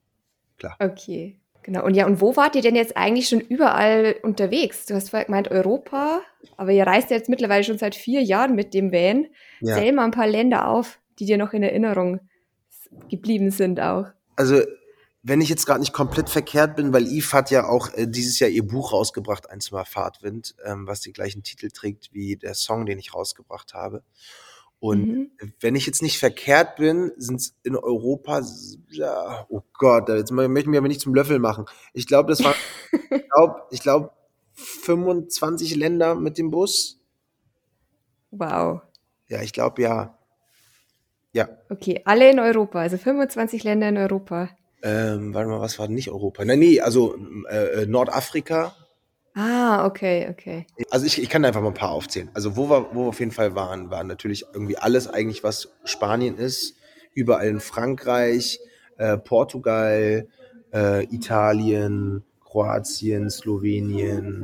[0.58, 0.76] Klar.
[0.80, 1.40] Okay.
[1.68, 1.84] Genau.
[1.84, 4.86] Und ja, und wo wart ihr denn jetzt eigentlich schon überall unterwegs?
[4.86, 6.22] Du hast vorher gemeint Europa,
[6.56, 9.28] aber ihr reist jetzt mittlerweile schon seit vier Jahren mit dem Van.
[9.60, 9.76] Ja.
[9.76, 12.22] Zähl mal ein paar Länder auf, die dir noch in Erinnerung
[13.10, 14.06] geblieben sind auch.
[14.38, 14.62] Also,
[15.24, 18.40] wenn ich jetzt gerade nicht komplett verkehrt bin, weil Eve hat ja auch äh, dieses
[18.40, 22.54] Jahr ihr Buch rausgebracht, Eins mal Fahrtwind, ähm, was den gleichen Titel trägt wie der
[22.54, 24.04] Song, den ich rausgebracht habe.
[24.80, 25.32] Und mhm.
[25.60, 28.42] wenn ich jetzt nicht verkehrt bin, sind es in Europa,
[28.90, 31.66] ja, oh Gott, jetzt möchte ich mich aber nicht zum Löffel machen.
[31.94, 32.54] Ich glaube, das war,
[33.10, 34.12] ich glaube, ich glaube,
[34.54, 37.00] 25 Länder mit dem Bus.
[38.32, 38.82] Wow.
[39.28, 40.18] Ja, ich glaube, ja.
[41.34, 41.50] Ja.
[41.70, 44.50] Okay, alle in Europa, also 25 Länder in Europa.
[44.84, 46.46] Ähm, warte mal, was war nicht Europa?
[46.46, 47.16] Nein, nee, also
[47.50, 48.76] äh, äh, Nordafrika.
[49.40, 50.66] Ah, okay, okay.
[50.90, 52.32] Also ich, ich kann einfach mal ein paar aufzählen.
[52.34, 55.70] Also wo wir, wo wir auf jeden Fall waren, war natürlich irgendwie alles eigentlich, was
[55.84, 56.74] Spanien ist.
[57.14, 58.60] Überall in Frankreich,
[58.98, 60.28] äh, Portugal,
[60.74, 64.44] äh, Italien, Kroatien, Slowenien,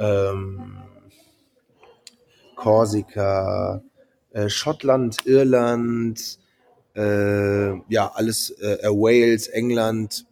[0.00, 0.82] ähm,
[2.56, 3.84] Korsika,
[4.32, 6.40] äh, Schottland, Irland,
[6.96, 10.26] äh, ja, alles, äh, äh, Wales, England,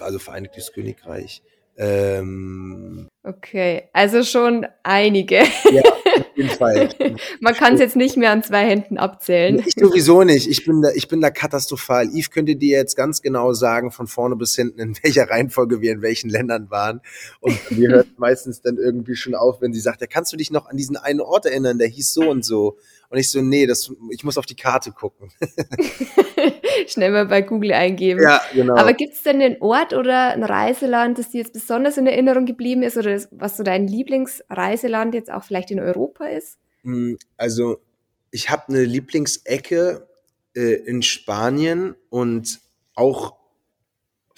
[0.00, 1.42] also Vereinigtes Königreich.
[1.78, 5.36] Ähm, okay, also schon einige.
[5.70, 6.88] Ja, auf jeden Fall.
[7.40, 9.62] Man kann es jetzt nicht mehr an zwei Händen abzählen.
[9.66, 10.48] Ich sowieso nicht.
[10.48, 12.08] Ich bin da, ich bin da katastrophal.
[12.08, 15.92] Yves könnte dir jetzt ganz genau sagen, von vorne bis hinten, in welcher Reihenfolge wir
[15.92, 17.02] in welchen Ländern waren.
[17.40, 20.50] Und wir hört meistens dann irgendwie schon auf, wenn sie sagt, ja, kannst du dich
[20.50, 22.78] noch an diesen einen Ort erinnern, der hieß so und so.
[23.08, 25.30] Und ich so, nee, das, ich muss auf die Karte gucken.
[26.86, 28.22] Schnell mal bei Google eingeben.
[28.22, 28.76] Ja, genau.
[28.76, 32.46] Aber gibt es denn einen Ort oder ein Reiseland, das dir jetzt besonders in Erinnerung
[32.46, 36.58] geblieben ist oder das, was so dein Lieblingsreiseland jetzt auch vielleicht in Europa ist?
[36.82, 37.78] Hm, also,
[38.30, 40.06] ich habe eine Lieblingsecke
[40.54, 42.60] äh, in Spanien und
[42.94, 43.34] auch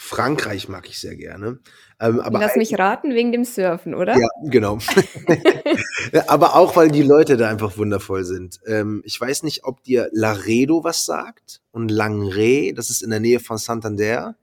[0.08, 1.58] Frankreich mag ich sehr gerne.
[2.00, 4.16] Ähm, aber Lass mich raten, wegen dem Surfen, oder?
[4.16, 4.78] Ja, genau.
[6.26, 8.58] aber auch, weil die Leute da einfach wundervoll sind.
[8.66, 13.20] Ähm, ich weiß nicht, ob dir Laredo was sagt und Langre, das ist in der
[13.20, 14.36] Nähe von Santander.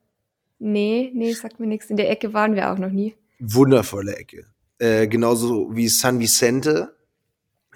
[0.59, 1.89] Nee, nee, sagt mir nichts.
[1.89, 3.15] In der Ecke waren wir auch noch nie.
[3.39, 4.45] Wundervolle Ecke.
[4.77, 6.95] Äh, genauso wie San Vicente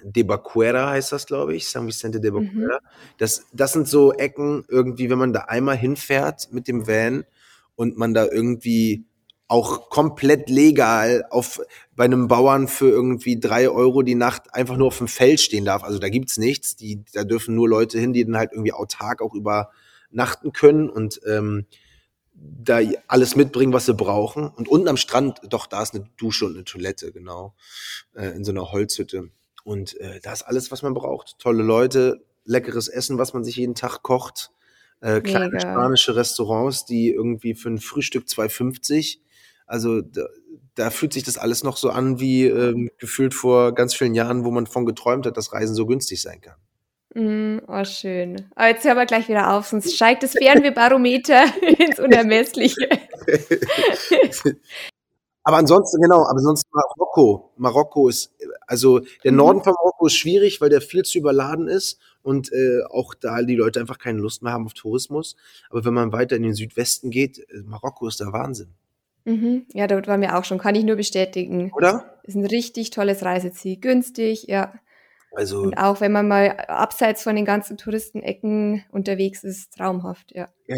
[0.03, 1.67] de Baquera heißt das, glaube ich.
[1.67, 2.79] San Vicente de Baquera.
[2.79, 2.87] Mhm.
[3.17, 7.25] Das, das sind so Ecken, irgendwie, wenn man da einmal hinfährt mit dem Van
[7.79, 9.05] und man da irgendwie
[9.47, 11.61] auch komplett legal auf
[11.95, 15.63] bei einem Bauern für irgendwie drei Euro die Nacht einfach nur auf dem Feld stehen
[15.63, 15.85] darf.
[15.85, 16.75] Also da gibt's nichts.
[16.75, 21.21] Die, da dürfen nur Leute hin, die dann halt irgendwie autark auch übernachten können und
[21.25, 21.67] ähm,
[22.33, 24.49] da alles mitbringen, was sie brauchen.
[24.49, 27.55] Und unten am Strand, doch, da ist eine Dusche und eine Toilette, genau,
[28.13, 29.29] äh, in so einer Holzhütte.
[29.63, 31.39] Und äh, da ist alles, was man braucht.
[31.39, 34.51] Tolle Leute, leckeres Essen, was man sich jeden Tag kocht.
[35.01, 35.61] Äh, kleine Mega.
[35.61, 39.19] spanische Restaurants, die irgendwie für ein Frühstück 2,50
[39.69, 40.25] also da,
[40.73, 44.43] da fühlt sich das alles noch so an wie ähm, gefühlt vor ganz vielen Jahren,
[44.43, 46.55] wo man von geträumt hat, dass Reisen so günstig sein kann.
[47.13, 48.49] Mm, oh, schön.
[48.55, 51.45] Aber jetzt hören wir gleich wieder auf, sonst steigt das Fernwehbarometer
[51.77, 52.89] ins Unermessliche.
[55.49, 57.51] aber ansonsten, genau, aber sonst Marokko.
[57.57, 58.35] Marokko ist,
[58.67, 59.37] also der mhm.
[59.37, 63.41] Norden von Marokko ist schwierig, weil der viel zu überladen ist und äh, auch da
[63.41, 65.35] die Leute einfach keine Lust mehr haben auf Tourismus.
[65.71, 68.75] Aber wenn man weiter in den Südwesten geht, äh, Marokko ist der Wahnsinn.
[69.25, 69.65] Mhm.
[69.73, 71.71] Ja, dort waren wir auch schon, kann ich nur bestätigen.
[71.75, 72.19] Oder?
[72.21, 74.75] Ist ein richtig tolles Reiseziel, günstig, ja.
[75.31, 80.49] Also Und auch wenn man mal abseits von den ganzen Touristenecken unterwegs ist, traumhaft, ja.
[80.67, 80.75] Ja.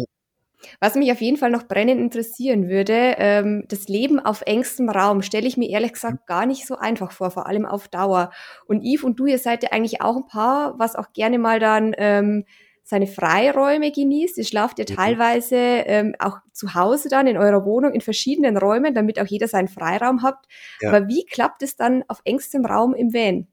[0.80, 5.22] Was mich auf jeden Fall noch brennend interessieren würde, ähm, das Leben auf engstem Raum
[5.22, 8.30] stelle ich mir ehrlich gesagt gar nicht so einfach vor, vor allem auf Dauer.
[8.66, 11.60] Und Yves und du, ihr seid ja eigentlich auch ein Paar, was auch gerne mal
[11.60, 12.44] dann ähm,
[12.84, 14.38] seine Freiräume genießt.
[14.38, 14.94] Ihr schlaft ja mhm.
[14.94, 19.48] teilweise ähm, auch zu Hause dann in eurer Wohnung in verschiedenen Räumen, damit auch jeder
[19.48, 20.36] seinen Freiraum hat.
[20.80, 20.88] Ja.
[20.88, 23.46] Aber wie klappt es dann auf engstem Raum im Van?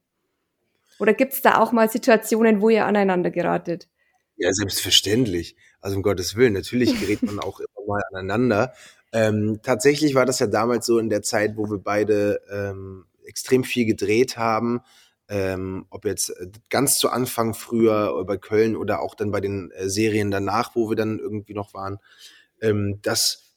[0.99, 3.87] Oder gibt es da auch mal Situationen, wo ihr aneinander geratet?
[4.35, 5.55] Ja, selbstverständlich.
[5.81, 8.73] Also um Gottes Willen, natürlich gerät man auch immer mal aneinander.
[9.11, 13.63] Ähm, tatsächlich war das ja damals so in der Zeit, wo wir beide ähm, extrem
[13.63, 14.81] viel gedreht haben
[15.29, 19.71] ähm, ob jetzt äh, ganz zu Anfang früher bei Köln oder auch dann bei den
[19.71, 21.99] äh, Serien danach, wo wir dann irgendwie noch waren,
[22.61, 23.53] ähm, dass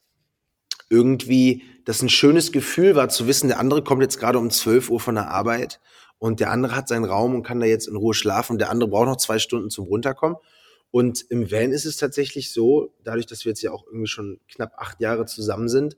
[0.90, 4.90] irgendwie das ein schönes Gefühl war zu wissen, der andere kommt jetzt gerade um 12
[4.90, 5.80] Uhr von der Arbeit
[6.18, 8.70] und der andere hat seinen Raum und kann da jetzt in Ruhe schlafen und der
[8.70, 10.36] andere braucht noch zwei Stunden zum Runterkommen.
[10.92, 14.38] Und im Van ist es tatsächlich so, dadurch, dass wir jetzt ja auch irgendwie schon
[14.48, 15.96] knapp acht Jahre zusammen sind,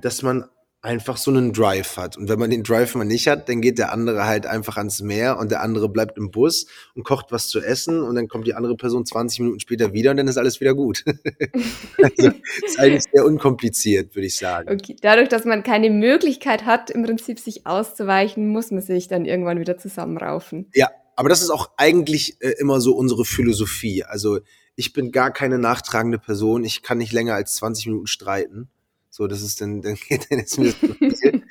[0.00, 0.46] dass man
[0.82, 2.16] einfach so einen Drive hat.
[2.16, 5.02] Und wenn man den Drive mal nicht hat, dann geht der andere halt einfach ans
[5.02, 8.46] Meer und der andere bleibt im Bus und kocht was zu essen und dann kommt
[8.46, 11.04] die andere Person 20 Minuten später wieder und dann ist alles wieder gut.
[12.02, 12.30] also
[12.64, 14.70] ist eigentlich sehr unkompliziert, würde ich sagen.
[14.70, 14.94] Okay.
[15.02, 19.58] Dadurch, dass man keine Möglichkeit hat, im Prinzip sich auszuweichen, muss man sich dann irgendwann
[19.58, 20.70] wieder zusammenraufen.
[20.72, 24.04] Ja, aber das ist auch eigentlich äh, immer so unsere Philosophie.
[24.04, 24.40] Also
[24.76, 26.64] ich bin gar keine nachtragende Person.
[26.64, 28.68] Ich kann nicht länger als 20 Minuten streiten.
[29.10, 30.74] So, das ist dann, dann geht dann ist mir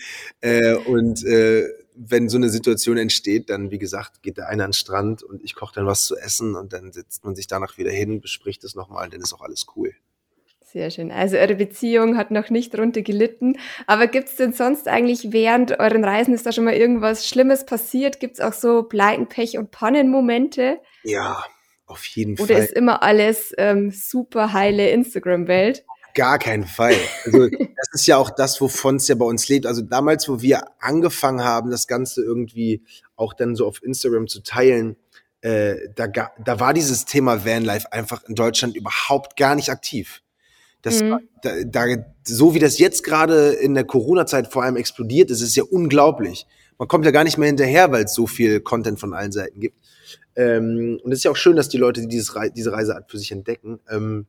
[0.41, 4.69] äh, Und äh, wenn so eine Situation entsteht, dann, wie gesagt, geht der eine an
[4.69, 7.77] den Strand und ich koche dann was zu essen und dann setzt man sich danach
[7.77, 9.93] wieder hin, bespricht es nochmal, dann ist auch alles cool.
[10.75, 11.09] Sehr schön.
[11.09, 13.57] Also eure Beziehung hat noch nicht runter gelitten.
[13.87, 17.65] Aber gibt es denn sonst eigentlich während euren Reisen, ist da schon mal irgendwas Schlimmes
[17.65, 18.19] passiert?
[18.19, 20.81] Gibt es auch so Pleiten, Pech und Pannenmomente?
[21.05, 21.45] Ja,
[21.85, 22.55] auf jeden Oder Fall.
[22.57, 25.85] Oder ist immer alles ähm, super heile Instagram-Welt?
[26.13, 26.97] gar keinen Fall.
[27.25, 29.65] Also das ist ja auch das, wovon es ja bei uns lebt.
[29.65, 32.83] Also damals, wo wir angefangen haben, das Ganze irgendwie
[33.15, 34.97] auch dann so auf Instagram zu teilen,
[35.39, 40.21] äh, da, da war dieses Thema Vanlife einfach in Deutschland überhaupt gar nicht aktiv.
[40.85, 41.19] Das, mhm.
[41.41, 41.85] da, da,
[42.23, 46.45] so wie das jetzt gerade in der Corona-Zeit vor allem explodiert ist, ist ja unglaublich.
[46.77, 49.59] Man kommt ja gar nicht mehr hinterher, weil es so viel Content von allen Seiten
[49.59, 49.79] gibt.
[50.35, 53.17] Ähm, und es ist ja auch schön, dass die Leute dieses Re diese Reiseart für
[53.17, 53.79] sich entdecken.
[53.89, 54.27] Ähm,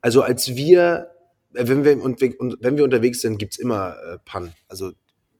[0.00, 1.12] also als wir,
[1.54, 4.52] äh, wenn wir, und, und wenn wir unterwegs sind, gibt's immer äh, Pannen.
[4.66, 4.90] Also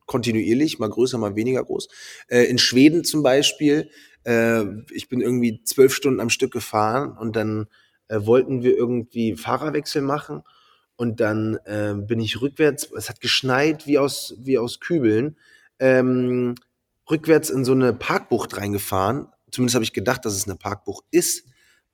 [0.06, 1.88] kontinuierlich, mal größer, mal weniger groß.
[2.28, 3.90] Äh, in Schweden zum Beispiel,
[4.22, 4.62] äh,
[4.92, 7.66] ich bin irgendwie zwölf Stunden am Stück gefahren und dann
[8.10, 10.42] äh, wollten wir irgendwie Fahrerwechsel machen
[10.96, 15.36] und dann äh, bin ich rückwärts, es hat geschneit wie aus, wie aus Kübeln,
[15.78, 16.56] ähm,
[17.10, 19.28] rückwärts in so eine Parkbucht reingefahren.
[19.50, 21.46] Zumindest habe ich gedacht, dass es eine Parkbucht ist.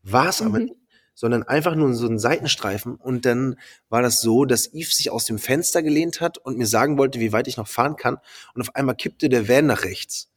[0.02, 0.46] War es mhm.
[0.46, 0.76] aber nicht
[1.18, 2.96] sondern einfach nur so einen Seitenstreifen.
[2.96, 3.56] Und dann
[3.88, 7.20] war das so, dass Yves sich aus dem Fenster gelehnt hat und mir sagen wollte,
[7.20, 8.18] wie weit ich noch fahren kann.
[8.54, 10.28] Und auf einmal kippte der Van nach rechts.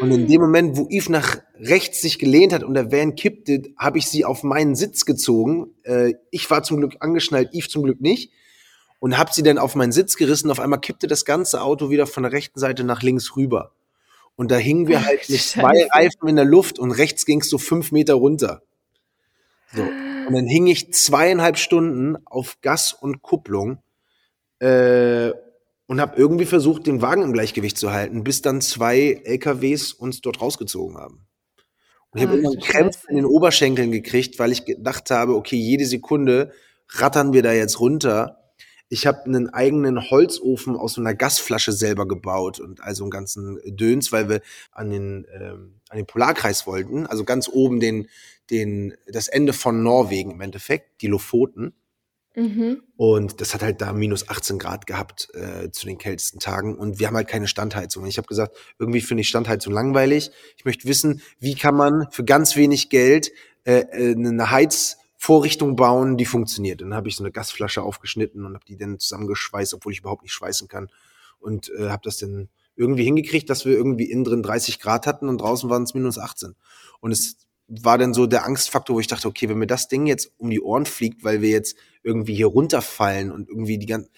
[0.00, 3.62] Und in dem Moment, wo Yves nach rechts sich gelehnt hat und der Van kippte,
[3.78, 5.74] habe ich sie auf meinen Sitz gezogen.
[5.84, 8.30] Äh, ich war zum Glück angeschnallt, Yves zum Glück nicht.
[8.98, 10.50] Und habe sie dann auf meinen Sitz gerissen.
[10.50, 13.72] Auf einmal kippte das ganze Auto wieder von der rechten Seite nach links rüber.
[14.36, 17.48] Und da hingen wir halt mit zwei Reifen in der Luft und rechts ging es
[17.48, 18.62] so fünf Meter runter.
[19.74, 19.82] So.
[19.82, 23.78] Und dann hing ich zweieinhalb Stunden auf Gas und Kupplung
[24.58, 25.30] äh,
[25.86, 30.20] und habe irgendwie versucht, den Wagen im Gleichgewicht zu halten, bis dann zwei LKWs uns
[30.20, 31.26] dort rausgezogen haben.
[32.10, 35.86] Und ich habe immer Krämpfe in den Oberschenkeln gekriegt, weil ich gedacht habe, okay, jede
[35.86, 36.52] Sekunde
[36.88, 38.38] rattern wir da jetzt runter.
[38.88, 43.60] Ich habe einen eigenen Holzofen aus so einer Gasflasche selber gebaut und also einen ganzen
[43.66, 48.08] Döns, weil wir an den, ähm, an den Polarkreis wollten, also ganz oben den,
[48.50, 51.74] den, das Ende von Norwegen im Endeffekt, die Lofoten.
[52.36, 52.82] Mhm.
[52.98, 56.76] Und das hat halt da minus 18 Grad gehabt äh, zu den kältesten Tagen.
[56.76, 58.02] Und wir haben halt keine Standheizung.
[58.02, 60.30] Und ich habe gesagt, irgendwie finde ich Standheizung langweilig.
[60.58, 63.32] Ich möchte wissen, wie kann man für ganz wenig Geld
[63.64, 66.82] äh, äh eine Heizvorrichtung bauen, die funktioniert.
[66.82, 70.00] Und dann habe ich so eine Gasflasche aufgeschnitten und habe die dann zusammengeschweißt, obwohl ich
[70.00, 70.90] überhaupt nicht schweißen kann.
[71.40, 75.30] Und äh, habe das dann irgendwie hingekriegt, dass wir irgendwie innen drin 30 Grad hatten
[75.30, 76.54] und draußen waren es minus 18.
[77.00, 80.06] Und es war dann so der Angstfaktor, wo ich dachte, okay, wenn mir das Ding
[80.06, 84.10] jetzt um die Ohren fliegt, weil wir jetzt irgendwie hier runterfallen und irgendwie die ganze,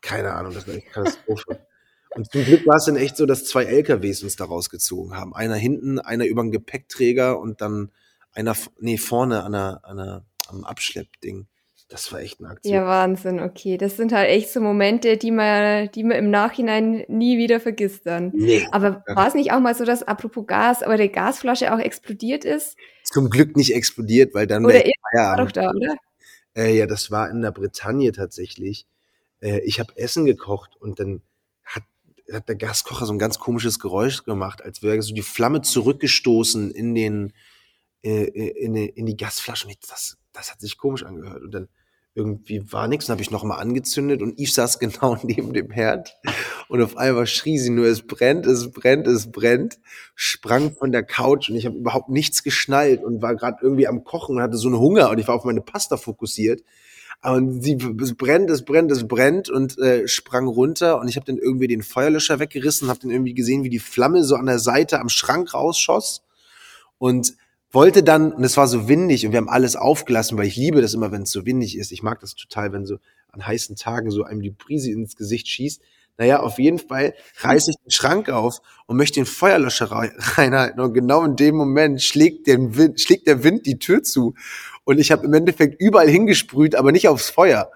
[0.00, 1.66] keine Ahnung, das war echt Katastrophe.
[2.14, 5.34] Und zum Glück war es dann echt so, dass zwei LKWs uns da rausgezogen haben.
[5.34, 7.92] Einer hinten, einer über den Gepäckträger und dann
[8.32, 11.46] einer, nee, vorne an der, an der, am Abschleppding.
[11.88, 12.74] Das war echt eine Aktion.
[12.74, 13.78] Ja, Wahnsinn, okay.
[13.78, 18.04] Das sind halt echt so Momente, die man, die man im Nachhinein nie wieder vergisst
[18.04, 18.30] dann.
[18.34, 18.66] Nee.
[18.72, 22.44] Aber war es nicht auch mal so, dass apropos Gas, aber die Gasflasche auch explodiert
[22.44, 22.76] ist?
[23.04, 24.66] Zum Glück nicht explodiert, weil dann.
[24.66, 25.96] Oder war doch da, oder?
[26.54, 28.86] Äh, ja, das war in der Bretagne tatsächlich.
[29.40, 31.22] Äh, ich habe Essen gekocht und dann
[31.64, 31.84] hat,
[32.30, 36.70] hat der Gaskocher so ein ganz komisches Geräusch gemacht, als wäre so die Flamme zurückgestoßen
[36.70, 37.32] in den,
[38.02, 39.72] äh, äh in, in die Gasflaschen.
[39.88, 41.42] Das, das hat sich komisch angehört.
[41.42, 41.68] Und dann
[42.14, 43.06] irgendwie war nichts.
[43.06, 46.16] Dann habe ich noch mal angezündet und Yves saß genau neben dem Herd.
[46.68, 49.78] Und auf einmal schrie sie nur, es brennt, es brennt, es brennt.
[50.14, 54.04] Sprang von der Couch und ich habe überhaupt nichts geschnallt und war gerade irgendwie am
[54.04, 56.62] Kochen und hatte so einen Hunger und ich war auf meine Pasta fokussiert.
[57.20, 61.26] Und sie, es brennt, es brennt, es brennt und äh, sprang runter und ich habe
[61.26, 64.60] dann irgendwie den Feuerlöscher weggerissen, habe dann irgendwie gesehen, wie die Flamme so an der
[64.60, 66.22] Seite am Schrank rausschoss
[66.98, 67.34] und
[67.70, 70.80] wollte dann, und es war so windig und wir haben alles aufgelassen, weil ich liebe
[70.80, 71.92] das immer, wenn es so windig ist.
[71.92, 72.98] Ich mag das total, wenn so
[73.30, 75.82] an heißen Tagen so einem die Brise ins Gesicht schießt.
[76.16, 79.86] Naja, auf jeden Fall reiße ich den Schrank auf und möchte den Feuerlöscher
[80.36, 80.80] reinhalten.
[80.80, 84.34] Und genau in dem Moment schlägt der Wind, schlägt der Wind die Tür zu.
[84.84, 87.70] Und ich habe im Endeffekt überall hingesprüht, aber nicht aufs Feuer.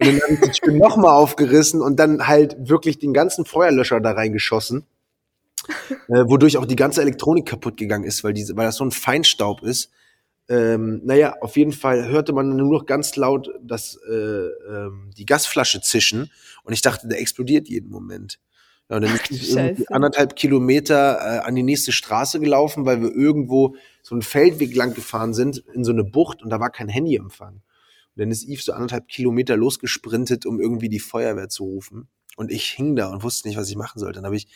[0.00, 4.00] Und dann habe ich die Tür nochmal aufgerissen und dann halt wirklich den ganzen Feuerlöscher
[4.00, 4.84] da reingeschossen
[6.08, 8.90] äh, wodurch auch die ganze Elektronik kaputt gegangen ist, weil, diese, weil das so ein
[8.90, 9.90] Feinstaub ist.
[10.48, 15.26] Ähm, naja, auf jeden Fall hörte man nur noch ganz laut das, äh, ähm, die
[15.26, 16.30] Gasflasche zischen
[16.64, 18.38] und ich dachte, der explodiert jeden Moment.
[18.88, 23.02] Ja, und dann Ach, ist irgendwie anderthalb Kilometer äh, an die nächste Straße gelaufen, weil
[23.02, 26.70] wir irgendwo so einen Feldweg lang gefahren sind in so eine Bucht und da war
[26.70, 27.54] kein Handyempfang.
[27.56, 27.62] Und
[28.16, 32.08] dann ist Yves so anderthalb Kilometer losgesprintet, um irgendwie die Feuerwehr zu rufen.
[32.36, 34.16] Und ich hing da und wusste nicht, was ich machen sollte.
[34.16, 34.48] Dann habe ich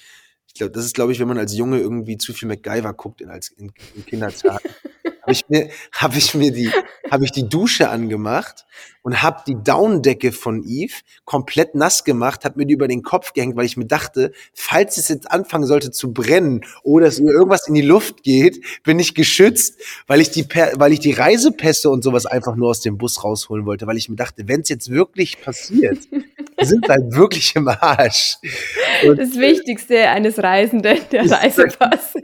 [0.52, 3.22] ich glaube, das ist, glaube ich, wenn man als Junge irgendwie zu viel MacGyver guckt
[3.22, 4.70] in, als in, in Kindertagen.
[5.32, 6.70] habe ich mir, habe ich mir die,
[7.10, 8.66] habe ich die Dusche angemacht
[9.02, 13.32] und habe die Daunendecke von Eve komplett nass gemacht, habe mir die über den Kopf
[13.32, 17.32] gehängt, weil ich mir dachte, falls es jetzt anfangen sollte zu brennen oder es mir
[17.32, 21.90] irgendwas in die Luft geht, bin ich geschützt, weil ich die, weil ich die Reisepässe
[21.90, 24.68] und sowas einfach nur aus dem Bus rausholen wollte, weil ich mir dachte, wenn es
[24.68, 25.98] jetzt wirklich passiert,
[26.60, 28.36] sind halt wirklich im Arsch.
[29.04, 32.14] Und das Wichtigste eines Reisenden, der Reisepass.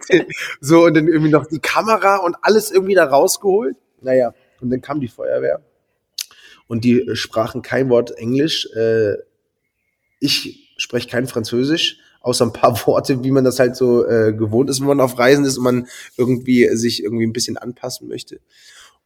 [0.60, 3.76] so, und dann irgendwie noch die Kamera und alles irgendwie da rausgeholt.
[4.00, 5.62] Naja, und dann kam die Feuerwehr
[6.68, 8.68] und die sprachen kein Wort Englisch.
[8.76, 9.14] Äh,
[10.20, 14.70] ich spreche kein Französisch, außer ein paar Worte, wie man das halt so äh, gewohnt
[14.70, 18.40] ist, wenn man auf Reisen ist und man irgendwie sich irgendwie ein bisschen anpassen möchte.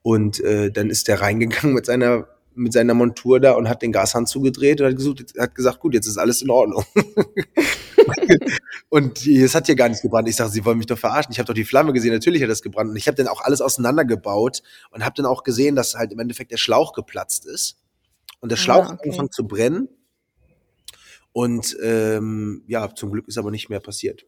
[0.03, 3.93] Und äh, dann ist der reingegangen mit seiner mit seiner Montur da und hat den
[3.93, 6.85] Gashahn zugedreht und hat, gesucht, hat gesagt, gut, jetzt ist alles in Ordnung.
[8.89, 10.29] und es hat hier gar nicht gebrannt.
[10.29, 11.33] Ich sage, Sie wollen mich doch verarschen.
[11.33, 12.13] Ich habe doch die Flamme gesehen.
[12.13, 12.91] Natürlich hat das gebrannt.
[12.91, 16.19] Und ich habe dann auch alles auseinandergebaut und habe dann auch gesehen, dass halt im
[16.19, 17.79] Endeffekt der Schlauch geplatzt ist.
[18.41, 18.93] Und der ah, Schlauch ah, okay.
[18.93, 19.89] hat angefangen zu brennen.
[21.33, 24.27] Und ähm, ja, zum Glück ist aber nicht mehr passiert.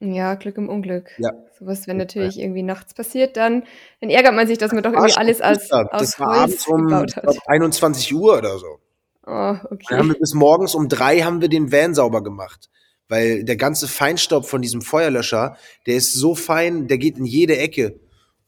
[0.00, 1.10] Ja, Glück im Unglück.
[1.18, 1.32] Ja.
[1.58, 2.44] Sowas, wenn natürlich ja.
[2.44, 3.64] irgendwie nachts passiert, dann,
[4.00, 6.66] dann ärgert man sich, dass man doch irgendwie alles als aus Das war Holz abends
[6.68, 7.38] um hat.
[7.46, 8.78] 21 Uhr oder so.
[9.26, 9.84] Oh, okay.
[9.90, 12.70] Dann haben wir bis morgens um drei haben wir den Van sauber gemacht.
[13.10, 17.58] Weil der ganze Feinstaub von diesem Feuerlöscher, der ist so fein, der geht in jede
[17.58, 17.98] Ecke.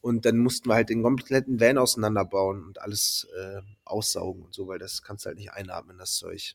[0.01, 4.69] Und dann mussten wir halt den kompletten Van auseinanderbauen und alles äh, aussaugen und so,
[4.69, 6.55] weil das kannst du halt nicht einatmen, das Zeug.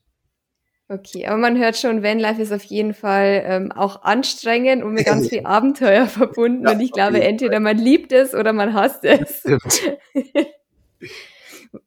[0.88, 5.06] Okay, aber man hört schon, Vanlife ist auf jeden Fall ähm, auch anstrengend und mit
[5.06, 6.64] ganz viel Abenteuer verbunden.
[6.64, 9.44] Ja, und ich glaube, entweder man liebt es oder man hasst es.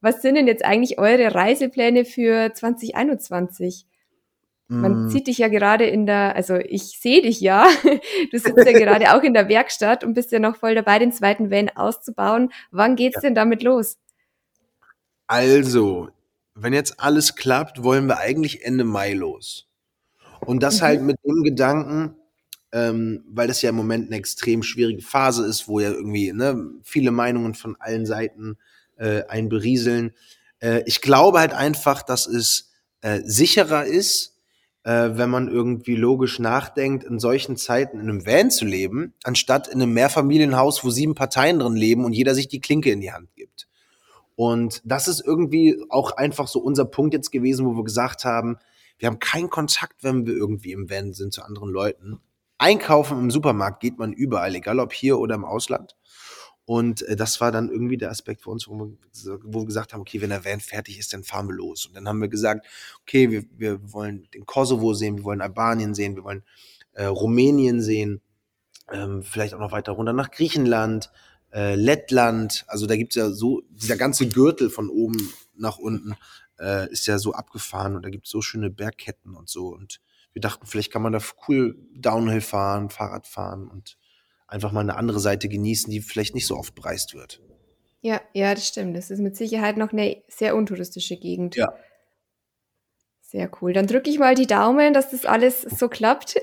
[0.02, 3.86] Was sind denn jetzt eigentlich eure Reisepläne für 2021?
[4.72, 5.08] Man mm.
[5.10, 7.66] sieht dich ja gerade in der, also ich sehe dich ja,
[8.30, 11.12] du sitzt ja gerade auch in der Werkstatt und bist ja noch voll dabei, den
[11.12, 12.52] zweiten Van auszubauen.
[12.70, 13.22] Wann geht's ja.
[13.22, 13.98] denn damit los?
[15.26, 16.10] Also,
[16.54, 19.68] wenn jetzt alles klappt, wollen wir eigentlich Ende Mai los.
[20.40, 20.84] Und das mhm.
[20.84, 22.14] halt mit dem Gedanken,
[22.70, 26.70] ähm, weil das ja im Moment eine extrem schwierige Phase ist, wo ja irgendwie ne,
[26.84, 28.56] viele Meinungen von allen Seiten
[28.98, 30.12] äh, einberieseln.
[30.60, 34.39] Äh, ich glaube halt einfach, dass es äh, sicherer ist,
[34.84, 39.68] äh, wenn man irgendwie logisch nachdenkt, in solchen Zeiten in einem Van zu leben, anstatt
[39.68, 43.12] in einem Mehrfamilienhaus, wo sieben Parteien drin leben und jeder sich die Klinke in die
[43.12, 43.68] Hand gibt.
[44.36, 48.56] Und das ist irgendwie auch einfach so unser Punkt jetzt gewesen, wo wir gesagt haben,
[48.98, 52.20] wir haben keinen Kontakt, wenn wir irgendwie im Van sind zu anderen Leuten.
[52.56, 55.96] Einkaufen im Supermarkt geht man überall, egal ob hier oder im Ausland.
[56.70, 58.96] Und äh, das war dann irgendwie der Aspekt für uns, wo wir,
[59.42, 61.86] wo wir, gesagt haben, okay, wenn der Van fertig ist, dann fahren wir los.
[61.86, 62.64] Und dann haben wir gesagt,
[63.02, 66.44] okay, wir, wir wollen den Kosovo sehen, wir wollen Albanien sehen, wir wollen
[66.92, 68.20] äh, Rumänien sehen,
[68.88, 71.10] ähm, vielleicht auch noch weiter runter nach Griechenland,
[71.52, 76.14] äh, Lettland, also da gibt's ja so, dieser ganze Gürtel von oben nach unten
[76.60, 79.74] äh, ist ja so abgefahren und da gibt's so schöne Bergketten und so.
[79.74, 80.00] Und
[80.34, 83.98] wir dachten, vielleicht kann man da cool Downhill fahren, Fahrrad fahren und
[84.50, 87.40] einfach mal eine andere Seite genießen, die vielleicht nicht so oft bereist wird.
[88.02, 88.96] Ja, ja, das stimmt.
[88.96, 91.56] Das ist mit Sicherheit noch eine sehr untouristische Gegend.
[91.56, 91.72] Ja.
[93.20, 93.72] Sehr cool.
[93.72, 96.34] Dann drücke ich mal die Daumen, dass das alles so klappt,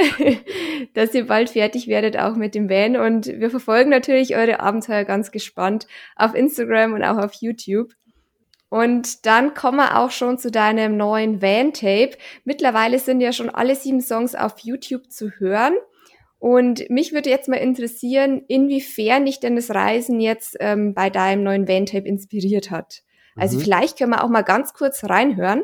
[0.93, 2.95] dass ihr bald fertig werdet auch mit dem Van.
[2.95, 7.93] Und wir verfolgen natürlich eure Abenteuer ganz gespannt auf Instagram und auch auf YouTube.
[8.69, 12.11] Und dann kommen wir auch schon zu deinem neuen Van-Tape.
[12.45, 15.73] Mittlerweile sind ja schon alle sieben Songs auf YouTube zu hören.
[16.39, 21.43] Und mich würde jetzt mal interessieren, inwiefern dich denn das Reisen jetzt ähm, bei deinem
[21.43, 23.03] neuen Van-Tape inspiriert hat.
[23.35, 23.61] Also mhm.
[23.61, 25.63] vielleicht können wir auch mal ganz kurz reinhören.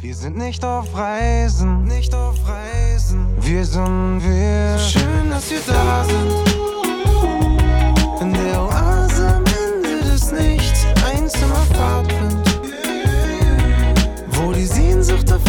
[0.00, 3.26] Wir sind nicht auf Reisen, nicht auf Reisen.
[3.40, 4.78] Wir sind wir.
[4.78, 6.58] So schön, dass wir da sind.
[8.20, 12.60] In der Oase am Ende des Nichts, ein Zimmerfahrtwind.
[14.28, 15.42] Wo die Sehnsucht auf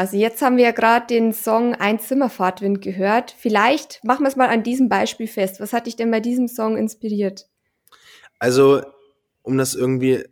[0.00, 3.36] Also jetzt haben wir ja gerade den Song Ein Zimmerfahrtwind gehört.
[3.38, 5.60] Vielleicht machen wir es mal an diesem Beispiel fest.
[5.60, 7.50] Was hat dich denn bei diesem Song inspiriert?
[8.38, 8.80] Also,
[9.42, 10.24] um das irgendwie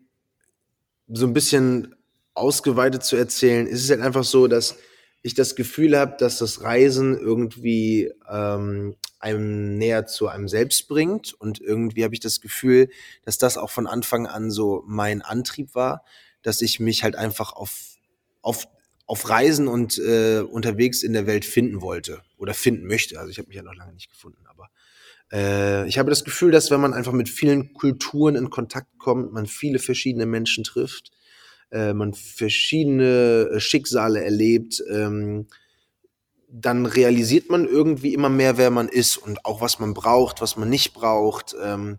[1.09, 1.94] so ein bisschen
[2.33, 4.78] ausgeweitet zu erzählen, ist es halt einfach so, dass
[5.20, 11.35] ich das Gefühl habe, dass das Reisen irgendwie ähm, einem näher zu einem selbst bringt.
[11.35, 12.88] Und irgendwie habe ich das Gefühl,
[13.26, 16.06] dass das auch von Anfang an so mein Antrieb war,
[16.40, 17.98] dass ich mich halt einfach auf,
[18.40, 18.66] auf
[19.09, 23.19] auf Reisen und äh, unterwegs in der Welt finden wollte oder finden möchte.
[23.19, 24.71] Also ich habe mich ja noch lange nicht gefunden, aber
[25.31, 29.33] Äh, ich habe das Gefühl, dass wenn man einfach mit vielen Kulturen in Kontakt kommt,
[29.33, 31.11] man viele verschiedene Menschen trifft,
[31.71, 35.48] äh, man verschiedene äh, Schicksale erlebt, ähm,
[36.50, 40.56] dann realisiert man irgendwie immer mehr, wer man ist und auch was man braucht, was
[40.56, 41.98] man nicht braucht, ähm,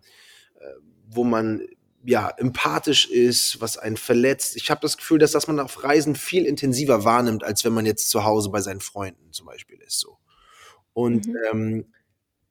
[0.58, 0.64] äh,
[1.06, 1.60] wo man
[2.04, 4.56] ja empathisch ist, was einen verletzt.
[4.56, 7.86] Ich habe das Gefühl, dass das man auf Reisen viel intensiver wahrnimmt, als wenn man
[7.86, 10.00] jetzt zu Hause bei seinen Freunden zum Beispiel ist.
[10.00, 10.18] So
[10.92, 11.36] und mhm.
[11.50, 11.84] ähm,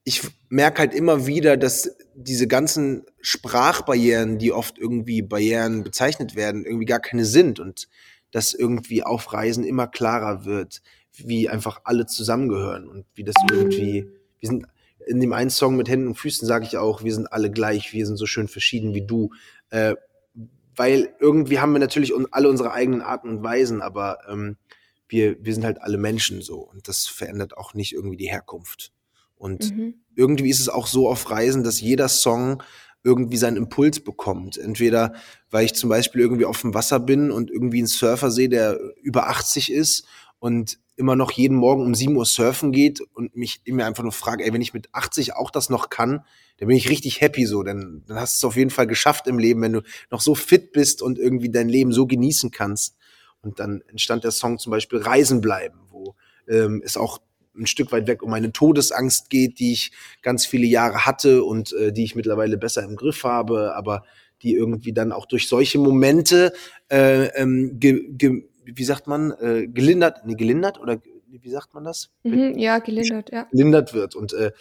[0.04, 6.66] ich merke halt immer wieder, dass diese ganzen Sprachbarrieren, die oft irgendwie Barrieren bezeichnet werden,
[6.66, 7.88] irgendwie gar keine sind und
[8.32, 10.82] dass irgendwie auf Reisen immer klarer wird,
[11.14, 14.08] wie einfach alle zusammengehören und wie das irgendwie,
[14.40, 14.66] wir sind
[15.10, 17.94] in dem einen Song mit Händen und Füßen sage ich auch, wir sind alle gleich,
[17.94, 19.32] wir sind so schön verschieden wie du,
[19.72, 19.96] äh,
[20.76, 24.58] weil irgendwie haben wir natürlich alle unsere eigenen Arten und Weisen, aber ähm,
[25.08, 28.92] wir, wir sind halt alle Menschen so und das verändert auch nicht irgendwie die Herkunft.
[29.36, 29.96] Und mhm.
[30.16, 32.62] irgendwie ist es auch so auf Reisen, dass jeder Song
[33.04, 34.58] irgendwie seinen Impuls bekommt.
[34.58, 35.14] Entweder,
[35.50, 38.78] weil ich zum Beispiel irgendwie auf dem Wasser bin und irgendwie einen Surfer sehe, der
[39.02, 40.06] über 80 ist
[40.38, 44.12] und immer noch jeden Morgen um 7 Uhr surfen geht und mich immer einfach nur
[44.12, 46.26] frage, ey, wenn ich mit 80 auch das noch kann,
[46.58, 47.64] dann bin ich richtig happy so.
[47.64, 49.82] Dann, dann hast du es auf jeden Fall geschafft im Leben, wenn du
[50.12, 52.98] noch so fit bist und irgendwie dein Leben so genießen kannst.
[53.42, 56.16] Und dann entstand der Song zum Beispiel Reisen bleiben, wo
[56.50, 57.22] ähm, es auch
[57.58, 59.92] ein Stück weit weg um meine Todesangst geht, die ich
[60.22, 64.04] ganz viele Jahre hatte und äh, die ich mittlerweile besser im Griff habe, aber
[64.42, 66.54] die irgendwie dann auch durch solche Momente,
[66.90, 68.44] äh, ähm, ge, ge,
[68.76, 72.10] wie sagt man, äh, gelindert, nee, gelindert oder wie sagt man das?
[72.24, 73.44] Mhm, ja, gelindert, ja.
[73.52, 74.52] Gelindert wird und äh,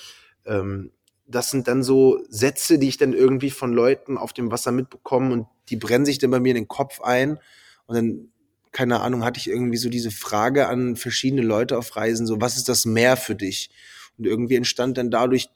[0.46, 0.92] ähm,
[1.26, 5.32] das sind dann so Sätze, die ich dann irgendwie von Leuten auf dem Wasser mitbekomme
[5.32, 7.38] und die brennen sich dann bei mir in den Kopf ein
[7.86, 8.28] und dann
[8.72, 12.56] keine Ahnung, hatte ich irgendwie so diese Frage an verschiedene Leute auf Reisen, so, was
[12.56, 13.70] ist das Meer für dich?
[14.18, 15.48] Und irgendwie entstand dann dadurch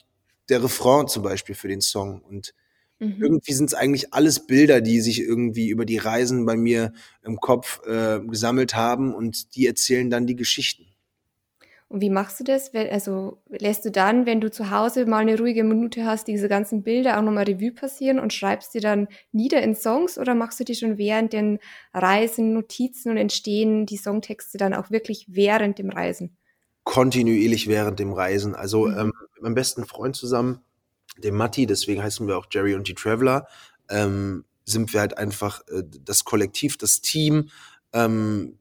[0.48, 2.22] der Refrain zum Beispiel für den Song.
[2.22, 2.54] Und
[3.02, 3.22] mhm.
[3.22, 6.92] irgendwie sind es eigentlich alles Bilder, die sich irgendwie über die Reisen bei mir
[7.22, 10.86] im Kopf äh, gesammelt haben und die erzählen dann die Geschichten.
[11.92, 12.72] Und wie machst du das?
[12.74, 16.82] Also lässt du dann, wenn du zu Hause mal eine ruhige Minute hast, diese ganzen
[16.82, 20.64] Bilder auch nochmal Revue passieren und schreibst dir dann nieder in Songs oder machst du
[20.64, 21.58] die schon während den
[21.92, 26.38] Reisen, Notizen und entstehen die Songtexte dann auch wirklich während dem Reisen?
[26.84, 28.54] Kontinuierlich während dem Reisen.
[28.54, 28.98] Also mhm.
[28.98, 30.60] ähm, mit meinem besten Freund zusammen,
[31.18, 33.46] dem Matti, deswegen heißen wir auch Jerry und die Traveler,
[33.88, 37.50] ähm, sind wir halt einfach äh, das Kollektiv, das Team,
[37.92, 38.58] ähm,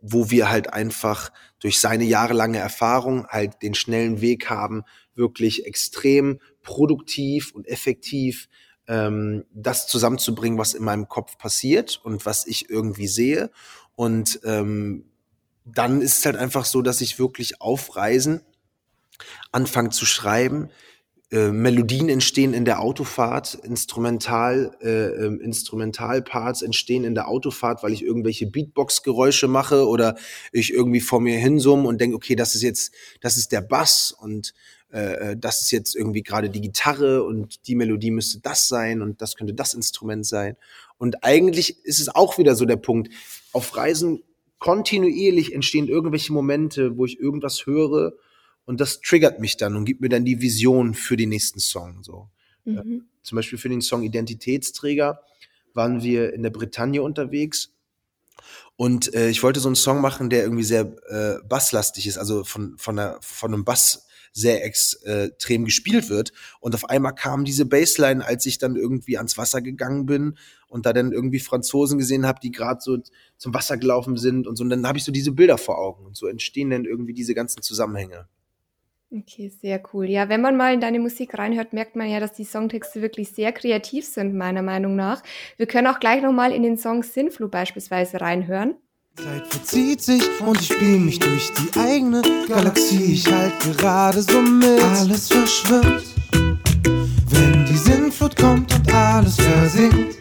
[0.00, 4.84] wo wir halt einfach durch seine jahrelange Erfahrung halt den schnellen Weg haben,
[5.14, 8.48] wirklich extrem produktiv und effektiv
[8.88, 13.50] ähm, das zusammenzubringen, was in meinem Kopf passiert und was ich irgendwie sehe.
[13.94, 15.04] Und ähm,
[15.64, 18.40] dann ist es halt einfach so, dass ich wirklich auf Reisen
[19.52, 20.70] anfange zu schreiben,
[21.32, 27.92] äh, Melodien entstehen in der Autofahrt, Instrumental, äh, äh, Instrumentalparts entstehen in der Autofahrt, weil
[27.92, 30.16] ich irgendwelche Beatbox-Geräusche mache oder
[30.50, 34.10] ich irgendwie vor mir hinsumme und denke, okay, das ist jetzt, das ist der Bass
[34.10, 34.54] und
[34.92, 39.00] äh, äh, das ist jetzt irgendwie gerade die Gitarre und die Melodie müsste das sein
[39.00, 40.56] und das könnte das Instrument sein.
[40.98, 43.08] Und eigentlich ist es auch wieder so der Punkt.
[43.52, 44.24] Auf Reisen
[44.58, 48.14] kontinuierlich entstehen irgendwelche Momente, wo ich irgendwas höre
[48.64, 52.02] und das triggert mich dann und gibt mir dann die Vision für den nächsten Song.
[52.02, 52.28] So.
[52.64, 52.78] Mhm.
[52.78, 55.20] Äh, zum Beispiel für den Song Identitätsträger
[55.74, 57.72] waren wir in der Bretagne unterwegs.
[58.76, 62.44] Und äh, ich wollte so einen Song machen, der irgendwie sehr äh, basslastig ist, also
[62.44, 66.32] von, von, der, von einem Bass sehr extrem gespielt wird.
[66.60, 70.38] Und auf einmal kam diese Bassline, als ich dann irgendwie ans Wasser gegangen bin
[70.68, 72.98] und da dann irgendwie Franzosen gesehen habe, die gerade so
[73.38, 74.62] zum Wasser gelaufen sind und so.
[74.62, 76.06] Und dann habe ich so diese Bilder vor Augen.
[76.06, 78.28] Und so entstehen dann irgendwie diese ganzen Zusammenhänge.
[79.12, 80.08] Okay, sehr cool.
[80.08, 83.30] Ja, wenn man mal in deine Musik reinhört, merkt man ja, dass die Songtexte wirklich
[83.32, 85.24] sehr kreativ sind, meiner Meinung nach.
[85.56, 88.74] Wir können auch gleich nochmal in den Song Sinflu beispielsweise reinhören.
[89.16, 93.14] Zeit verzieht sich und ich spiel mich durch die eigene Galaxie.
[93.14, 94.80] Ich halt gerade so mit.
[94.80, 96.04] Alles verschwimmt,
[97.30, 100.18] wenn die Sinnflut kommt und alles versinkt.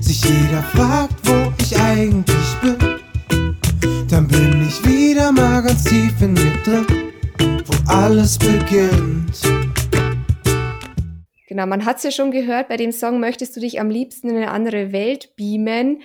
[0.00, 2.76] Sich jeder fragt, wo ich eigentlich bin.
[4.08, 7.09] Dann bin ich wieder mal ganz tief in mir drin
[7.86, 9.40] alles beginnt.
[11.46, 14.30] Genau, man hat es ja schon gehört, bei dem Song möchtest du dich am liebsten
[14.30, 16.02] in eine andere Welt beamen.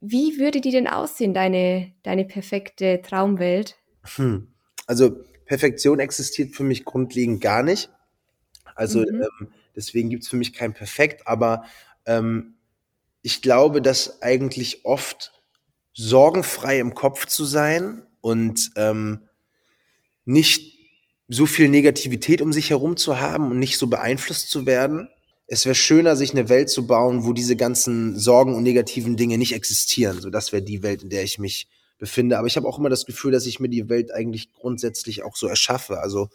[0.00, 3.76] Wie würde die denn aussehen, deine, deine perfekte Traumwelt?
[4.16, 4.48] Hm.
[4.86, 7.90] Also Perfektion existiert für mich grundlegend gar nicht.
[8.74, 9.22] Also mhm.
[9.22, 11.64] ähm, deswegen gibt es für mich kein Perfekt, aber
[12.06, 12.54] ähm,
[13.22, 15.32] ich glaube, dass eigentlich oft
[15.94, 19.28] sorgenfrei im Kopf zu sein und ähm,
[20.24, 20.78] nicht
[21.28, 25.08] so viel Negativität um sich herum zu haben und nicht so beeinflusst zu werden.
[25.46, 29.38] Es wäre schöner, sich eine Welt zu bauen, wo diese ganzen Sorgen und negativen Dinge
[29.38, 30.20] nicht existieren.
[30.20, 31.68] So, das wäre die Welt, in der ich mich
[31.98, 32.38] befinde.
[32.38, 35.36] Aber ich habe auch immer das Gefühl, dass ich mir die Welt eigentlich grundsätzlich auch
[35.36, 36.00] so erschaffe.
[36.00, 36.28] Also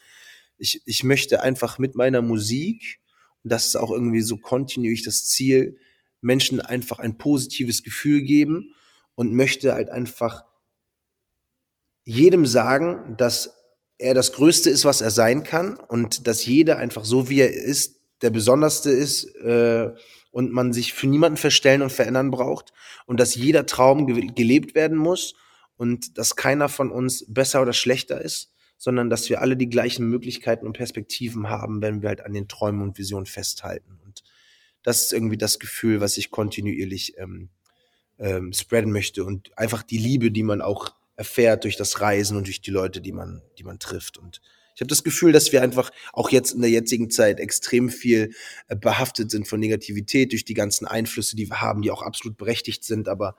[0.57, 2.99] ich, ich möchte einfach mit meiner Musik,
[3.43, 5.77] und das ist auch irgendwie so kontinuierlich das Ziel,
[6.21, 8.73] Menschen einfach ein positives Gefühl geben
[9.15, 10.45] und möchte halt einfach
[12.05, 13.56] jedem sagen, dass
[13.97, 17.53] er das Größte ist, was er sein kann und dass jeder einfach so, wie er
[17.53, 19.91] ist, der Besonderste ist äh,
[20.31, 22.73] und man sich für niemanden verstellen und verändern braucht
[23.05, 25.35] und dass jeder Traum ge gelebt werden muss
[25.77, 30.07] und dass keiner von uns besser oder schlechter ist, sondern dass wir alle die gleichen
[30.07, 33.99] Möglichkeiten und Perspektiven haben, wenn wir halt an den Träumen und Visionen festhalten.
[34.03, 34.23] Und
[34.83, 37.49] das ist irgendwie das Gefühl, was ich kontinuierlich ähm,
[38.19, 42.47] ähm, spreaden möchte und einfach die Liebe, die man auch erfährt durch das Reisen und
[42.47, 44.17] durch die Leute, die man, die man trifft.
[44.17, 44.39] Und
[44.75, 48.31] ich habe das Gefühl, dass wir einfach auch jetzt in der jetzigen Zeit extrem viel
[48.67, 52.37] äh, behaftet sind von Negativität durch die ganzen Einflüsse, die wir haben, die auch absolut
[52.37, 53.09] berechtigt sind.
[53.09, 53.35] Aber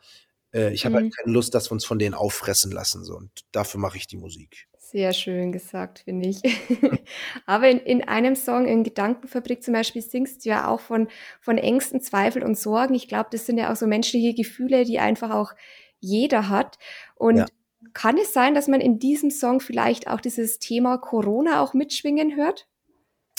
[0.53, 1.11] äh, ich habe halt mhm.
[1.11, 3.05] halt keine Lust, dass wir uns von denen auffressen lassen.
[3.05, 3.17] So.
[3.17, 4.67] Und dafür mache ich die Musik.
[4.91, 6.41] Sehr schön gesagt, finde ich.
[7.47, 11.09] Aber in, in einem Song, in Gedankenfabrik zum Beispiel, singst du ja auch von,
[11.41, 12.95] von Ängsten, Zweifel und Sorgen.
[12.95, 15.53] Ich glaube, das sind ja auch so menschliche Gefühle, die einfach auch
[16.01, 16.79] jeder hat.
[17.15, 17.47] Und ja.
[17.93, 22.37] Kann es sein, dass man in diesem Song vielleicht auch dieses Thema Corona auch mitschwingen
[22.37, 22.67] hört?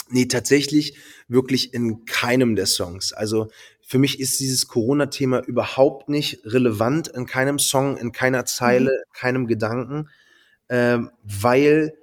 [0.10, 0.98] Nee, tatsächlich
[1.28, 3.14] wirklich in keinem der Songs.
[3.14, 3.50] Also
[3.82, 9.14] für mich ist dieses Corona-Thema überhaupt nicht relevant in keinem Song, in keiner Zeile, mhm.
[9.14, 10.10] keinem Gedanken
[10.70, 11.98] ähm, weil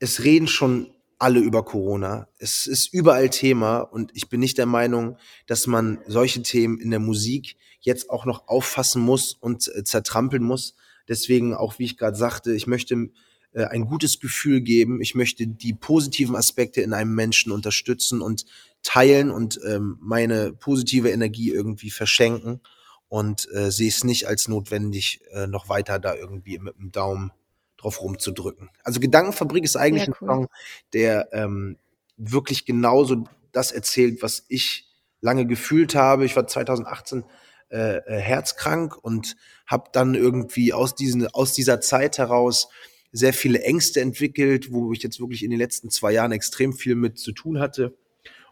[0.00, 2.28] es reden schon alle über Corona.
[2.38, 6.90] Es ist überall Thema und ich bin nicht der Meinung, dass man solche Themen in
[6.90, 10.74] der Musik jetzt auch noch auffassen muss und äh, zertrampeln muss.
[11.08, 13.10] Deswegen auch, wie ich gerade sagte, ich möchte
[13.52, 15.00] äh, ein gutes Gefühl geben.
[15.00, 18.44] Ich möchte die positiven Aspekte in einem Menschen unterstützen und
[18.82, 22.60] teilen und ähm, meine positive Energie irgendwie verschenken
[23.08, 27.32] und äh, sehe es nicht als notwendig, äh, noch weiter da irgendwie mit dem Daumen
[27.76, 28.70] drauf rumzudrücken.
[28.82, 30.28] Also Gedankenfabrik ist eigentlich cool.
[30.28, 30.48] ein Song,
[30.92, 31.78] der ähm,
[32.16, 34.88] wirklich genauso das erzählt, was ich
[35.20, 36.24] lange gefühlt habe.
[36.24, 37.24] Ich war 2018
[37.70, 39.36] äh, äh, herzkrank und
[39.66, 42.68] habe dann irgendwie aus, diesen, aus dieser Zeit heraus
[43.12, 46.94] sehr viele Ängste entwickelt, wo ich jetzt wirklich in den letzten zwei Jahren extrem viel
[46.94, 47.96] mit zu tun hatte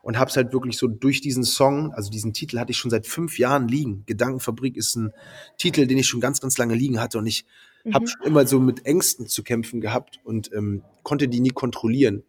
[0.03, 2.91] und habe es halt wirklich so durch diesen Song, also diesen Titel hatte ich schon
[2.91, 4.05] seit fünf Jahren liegen.
[4.07, 5.13] Gedankenfabrik ist ein
[5.57, 7.47] Titel, den ich schon ganz, ganz lange liegen hatte und ich
[7.85, 7.95] mhm.
[7.95, 12.25] habe schon immer so mit Ängsten zu kämpfen gehabt und ähm, konnte die nie kontrollieren.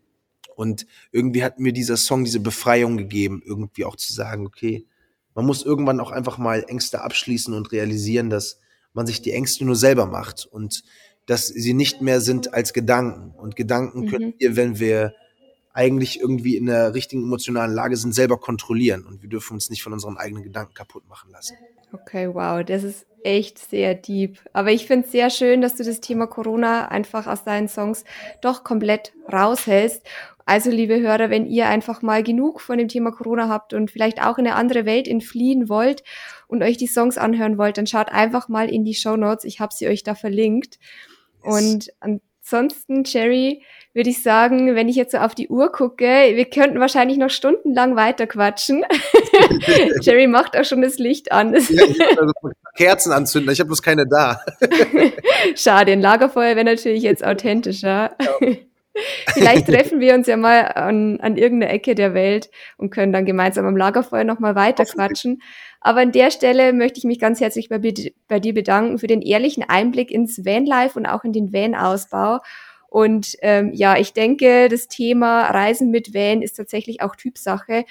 [0.55, 4.86] Und irgendwie hat mir dieser Song diese Befreiung gegeben, irgendwie auch zu sagen, okay,
[5.36, 8.59] man muss irgendwann auch einfach mal Ängste abschließen und realisieren, dass
[8.93, 10.84] man sich die Ängste nur selber macht und
[11.25, 13.31] dass sie nicht mehr sind als Gedanken.
[13.38, 14.09] Und Gedanken mhm.
[14.09, 15.13] können wir, wenn wir
[15.73, 19.05] eigentlich irgendwie in der richtigen emotionalen Lage sind, selber kontrollieren.
[19.05, 21.55] Und wir dürfen uns nicht von unseren eigenen Gedanken kaputt machen lassen.
[21.93, 24.39] Okay, wow, das ist echt sehr deep.
[24.51, 28.03] Aber ich finde es sehr schön, dass du das Thema Corona einfach aus deinen Songs
[28.41, 30.01] doch komplett raushältst.
[30.45, 34.21] Also, liebe Hörer, wenn ihr einfach mal genug von dem Thema Corona habt und vielleicht
[34.21, 36.03] auch in eine andere Welt entfliehen wollt
[36.47, 39.45] und euch die Songs anhören wollt, dann schaut einfach mal in die Show Notes.
[39.45, 40.79] Ich habe sie euch da verlinkt.
[41.41, 43.63] Und ansonsten, Jerry,
[43.93, 47.29] würde ich sagen, wenn ich jetzt so auf die Uhr gucke, wir könnten wahrscheinlich noch
[47.29, 48.83] stundenlang weiter quatschen.
[50.01, 51.53] Jerry macht auch schon das Licht an.
[51.53, 51.59] ja,
[52.17, 52.33] also
[52.75, 54.41] Kerzen anzünden, ich habe bloß keine da.
[55.55, 58.15] Schade, ein Lagerfeuer wäre natürlich jetzt authentischer.
[58.19, 58.47] Ja.
[59.29, 63.25] Vielleicht treffen wir uns ja mal an, an irgendeiner Ecke der Welt und können dann
[63.25, 65.41] gemeinsam am Lagerfeuer nochmal weiter quatschen.
[65.81, 67.79] Aber an der Stelle möchte ich mich ganz herzlich bei,
[68.27, 72.39] bei dir bedanken für den ehrlichen Einblick ins Vanlife und auch in den Van-Ausbau.
[72.93, 77.85] Und ähm, ja, ich denke, das Thema Reisen mit Van ist tatsächlich auch Typsache.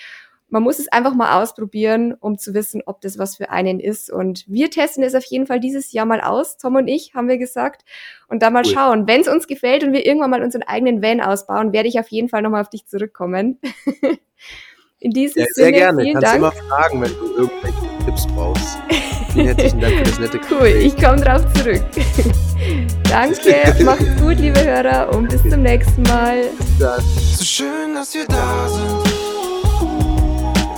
[0.49, 4.13] Man muss es einfach mal ausprobieren, um zu wissen, ob das was für einen ist.
[4.13, 7.27] Und wir testen es auf jeden Fall dieses Jahr mal aus, Tom und ich, haben
[7.27, 7.83] wir gesagt.
[8.29, 8.73] Und da mal cool.
[8.73, 9.09] schauen.
[9.09, 12.09] Wenn es uns gefällt und wir irgendwann mal unseren eigenen Van ausbauen, werde ich auf
[12.11, 13.59] jeden Fall nochmal auf dich zurückkommen.
[15.01, 16.03] In diesem ja, Sinne, sehr gerne.
[16.03, 16.39] Vielen Kannst Dank.
[16.39, 18.79] immer fragen, wenn du irgendwelche Tipps brauchst.
[19.33, 20.61] Vielen herzlichen Dank für das nette Gespräch.
[20.61, 21.83] Cool, ich komme drauf zurück.
[23.09, 26.45] Danke, macht's gut, liebe Hörer, und bis zum nächsten Mal.
[26.79, 29.13] So schön, dass wir da sind.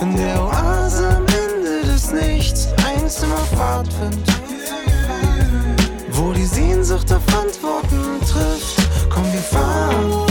[0.01, 2.69] In der Oase am Ende des Nichts.
[2.85, 4.17] Eins immer Fahrtwind.
[6.11, 8.87] Wo die Sehnsucht auf Antworten trifft.
[9.09, 10.25] Komm, wir fahren.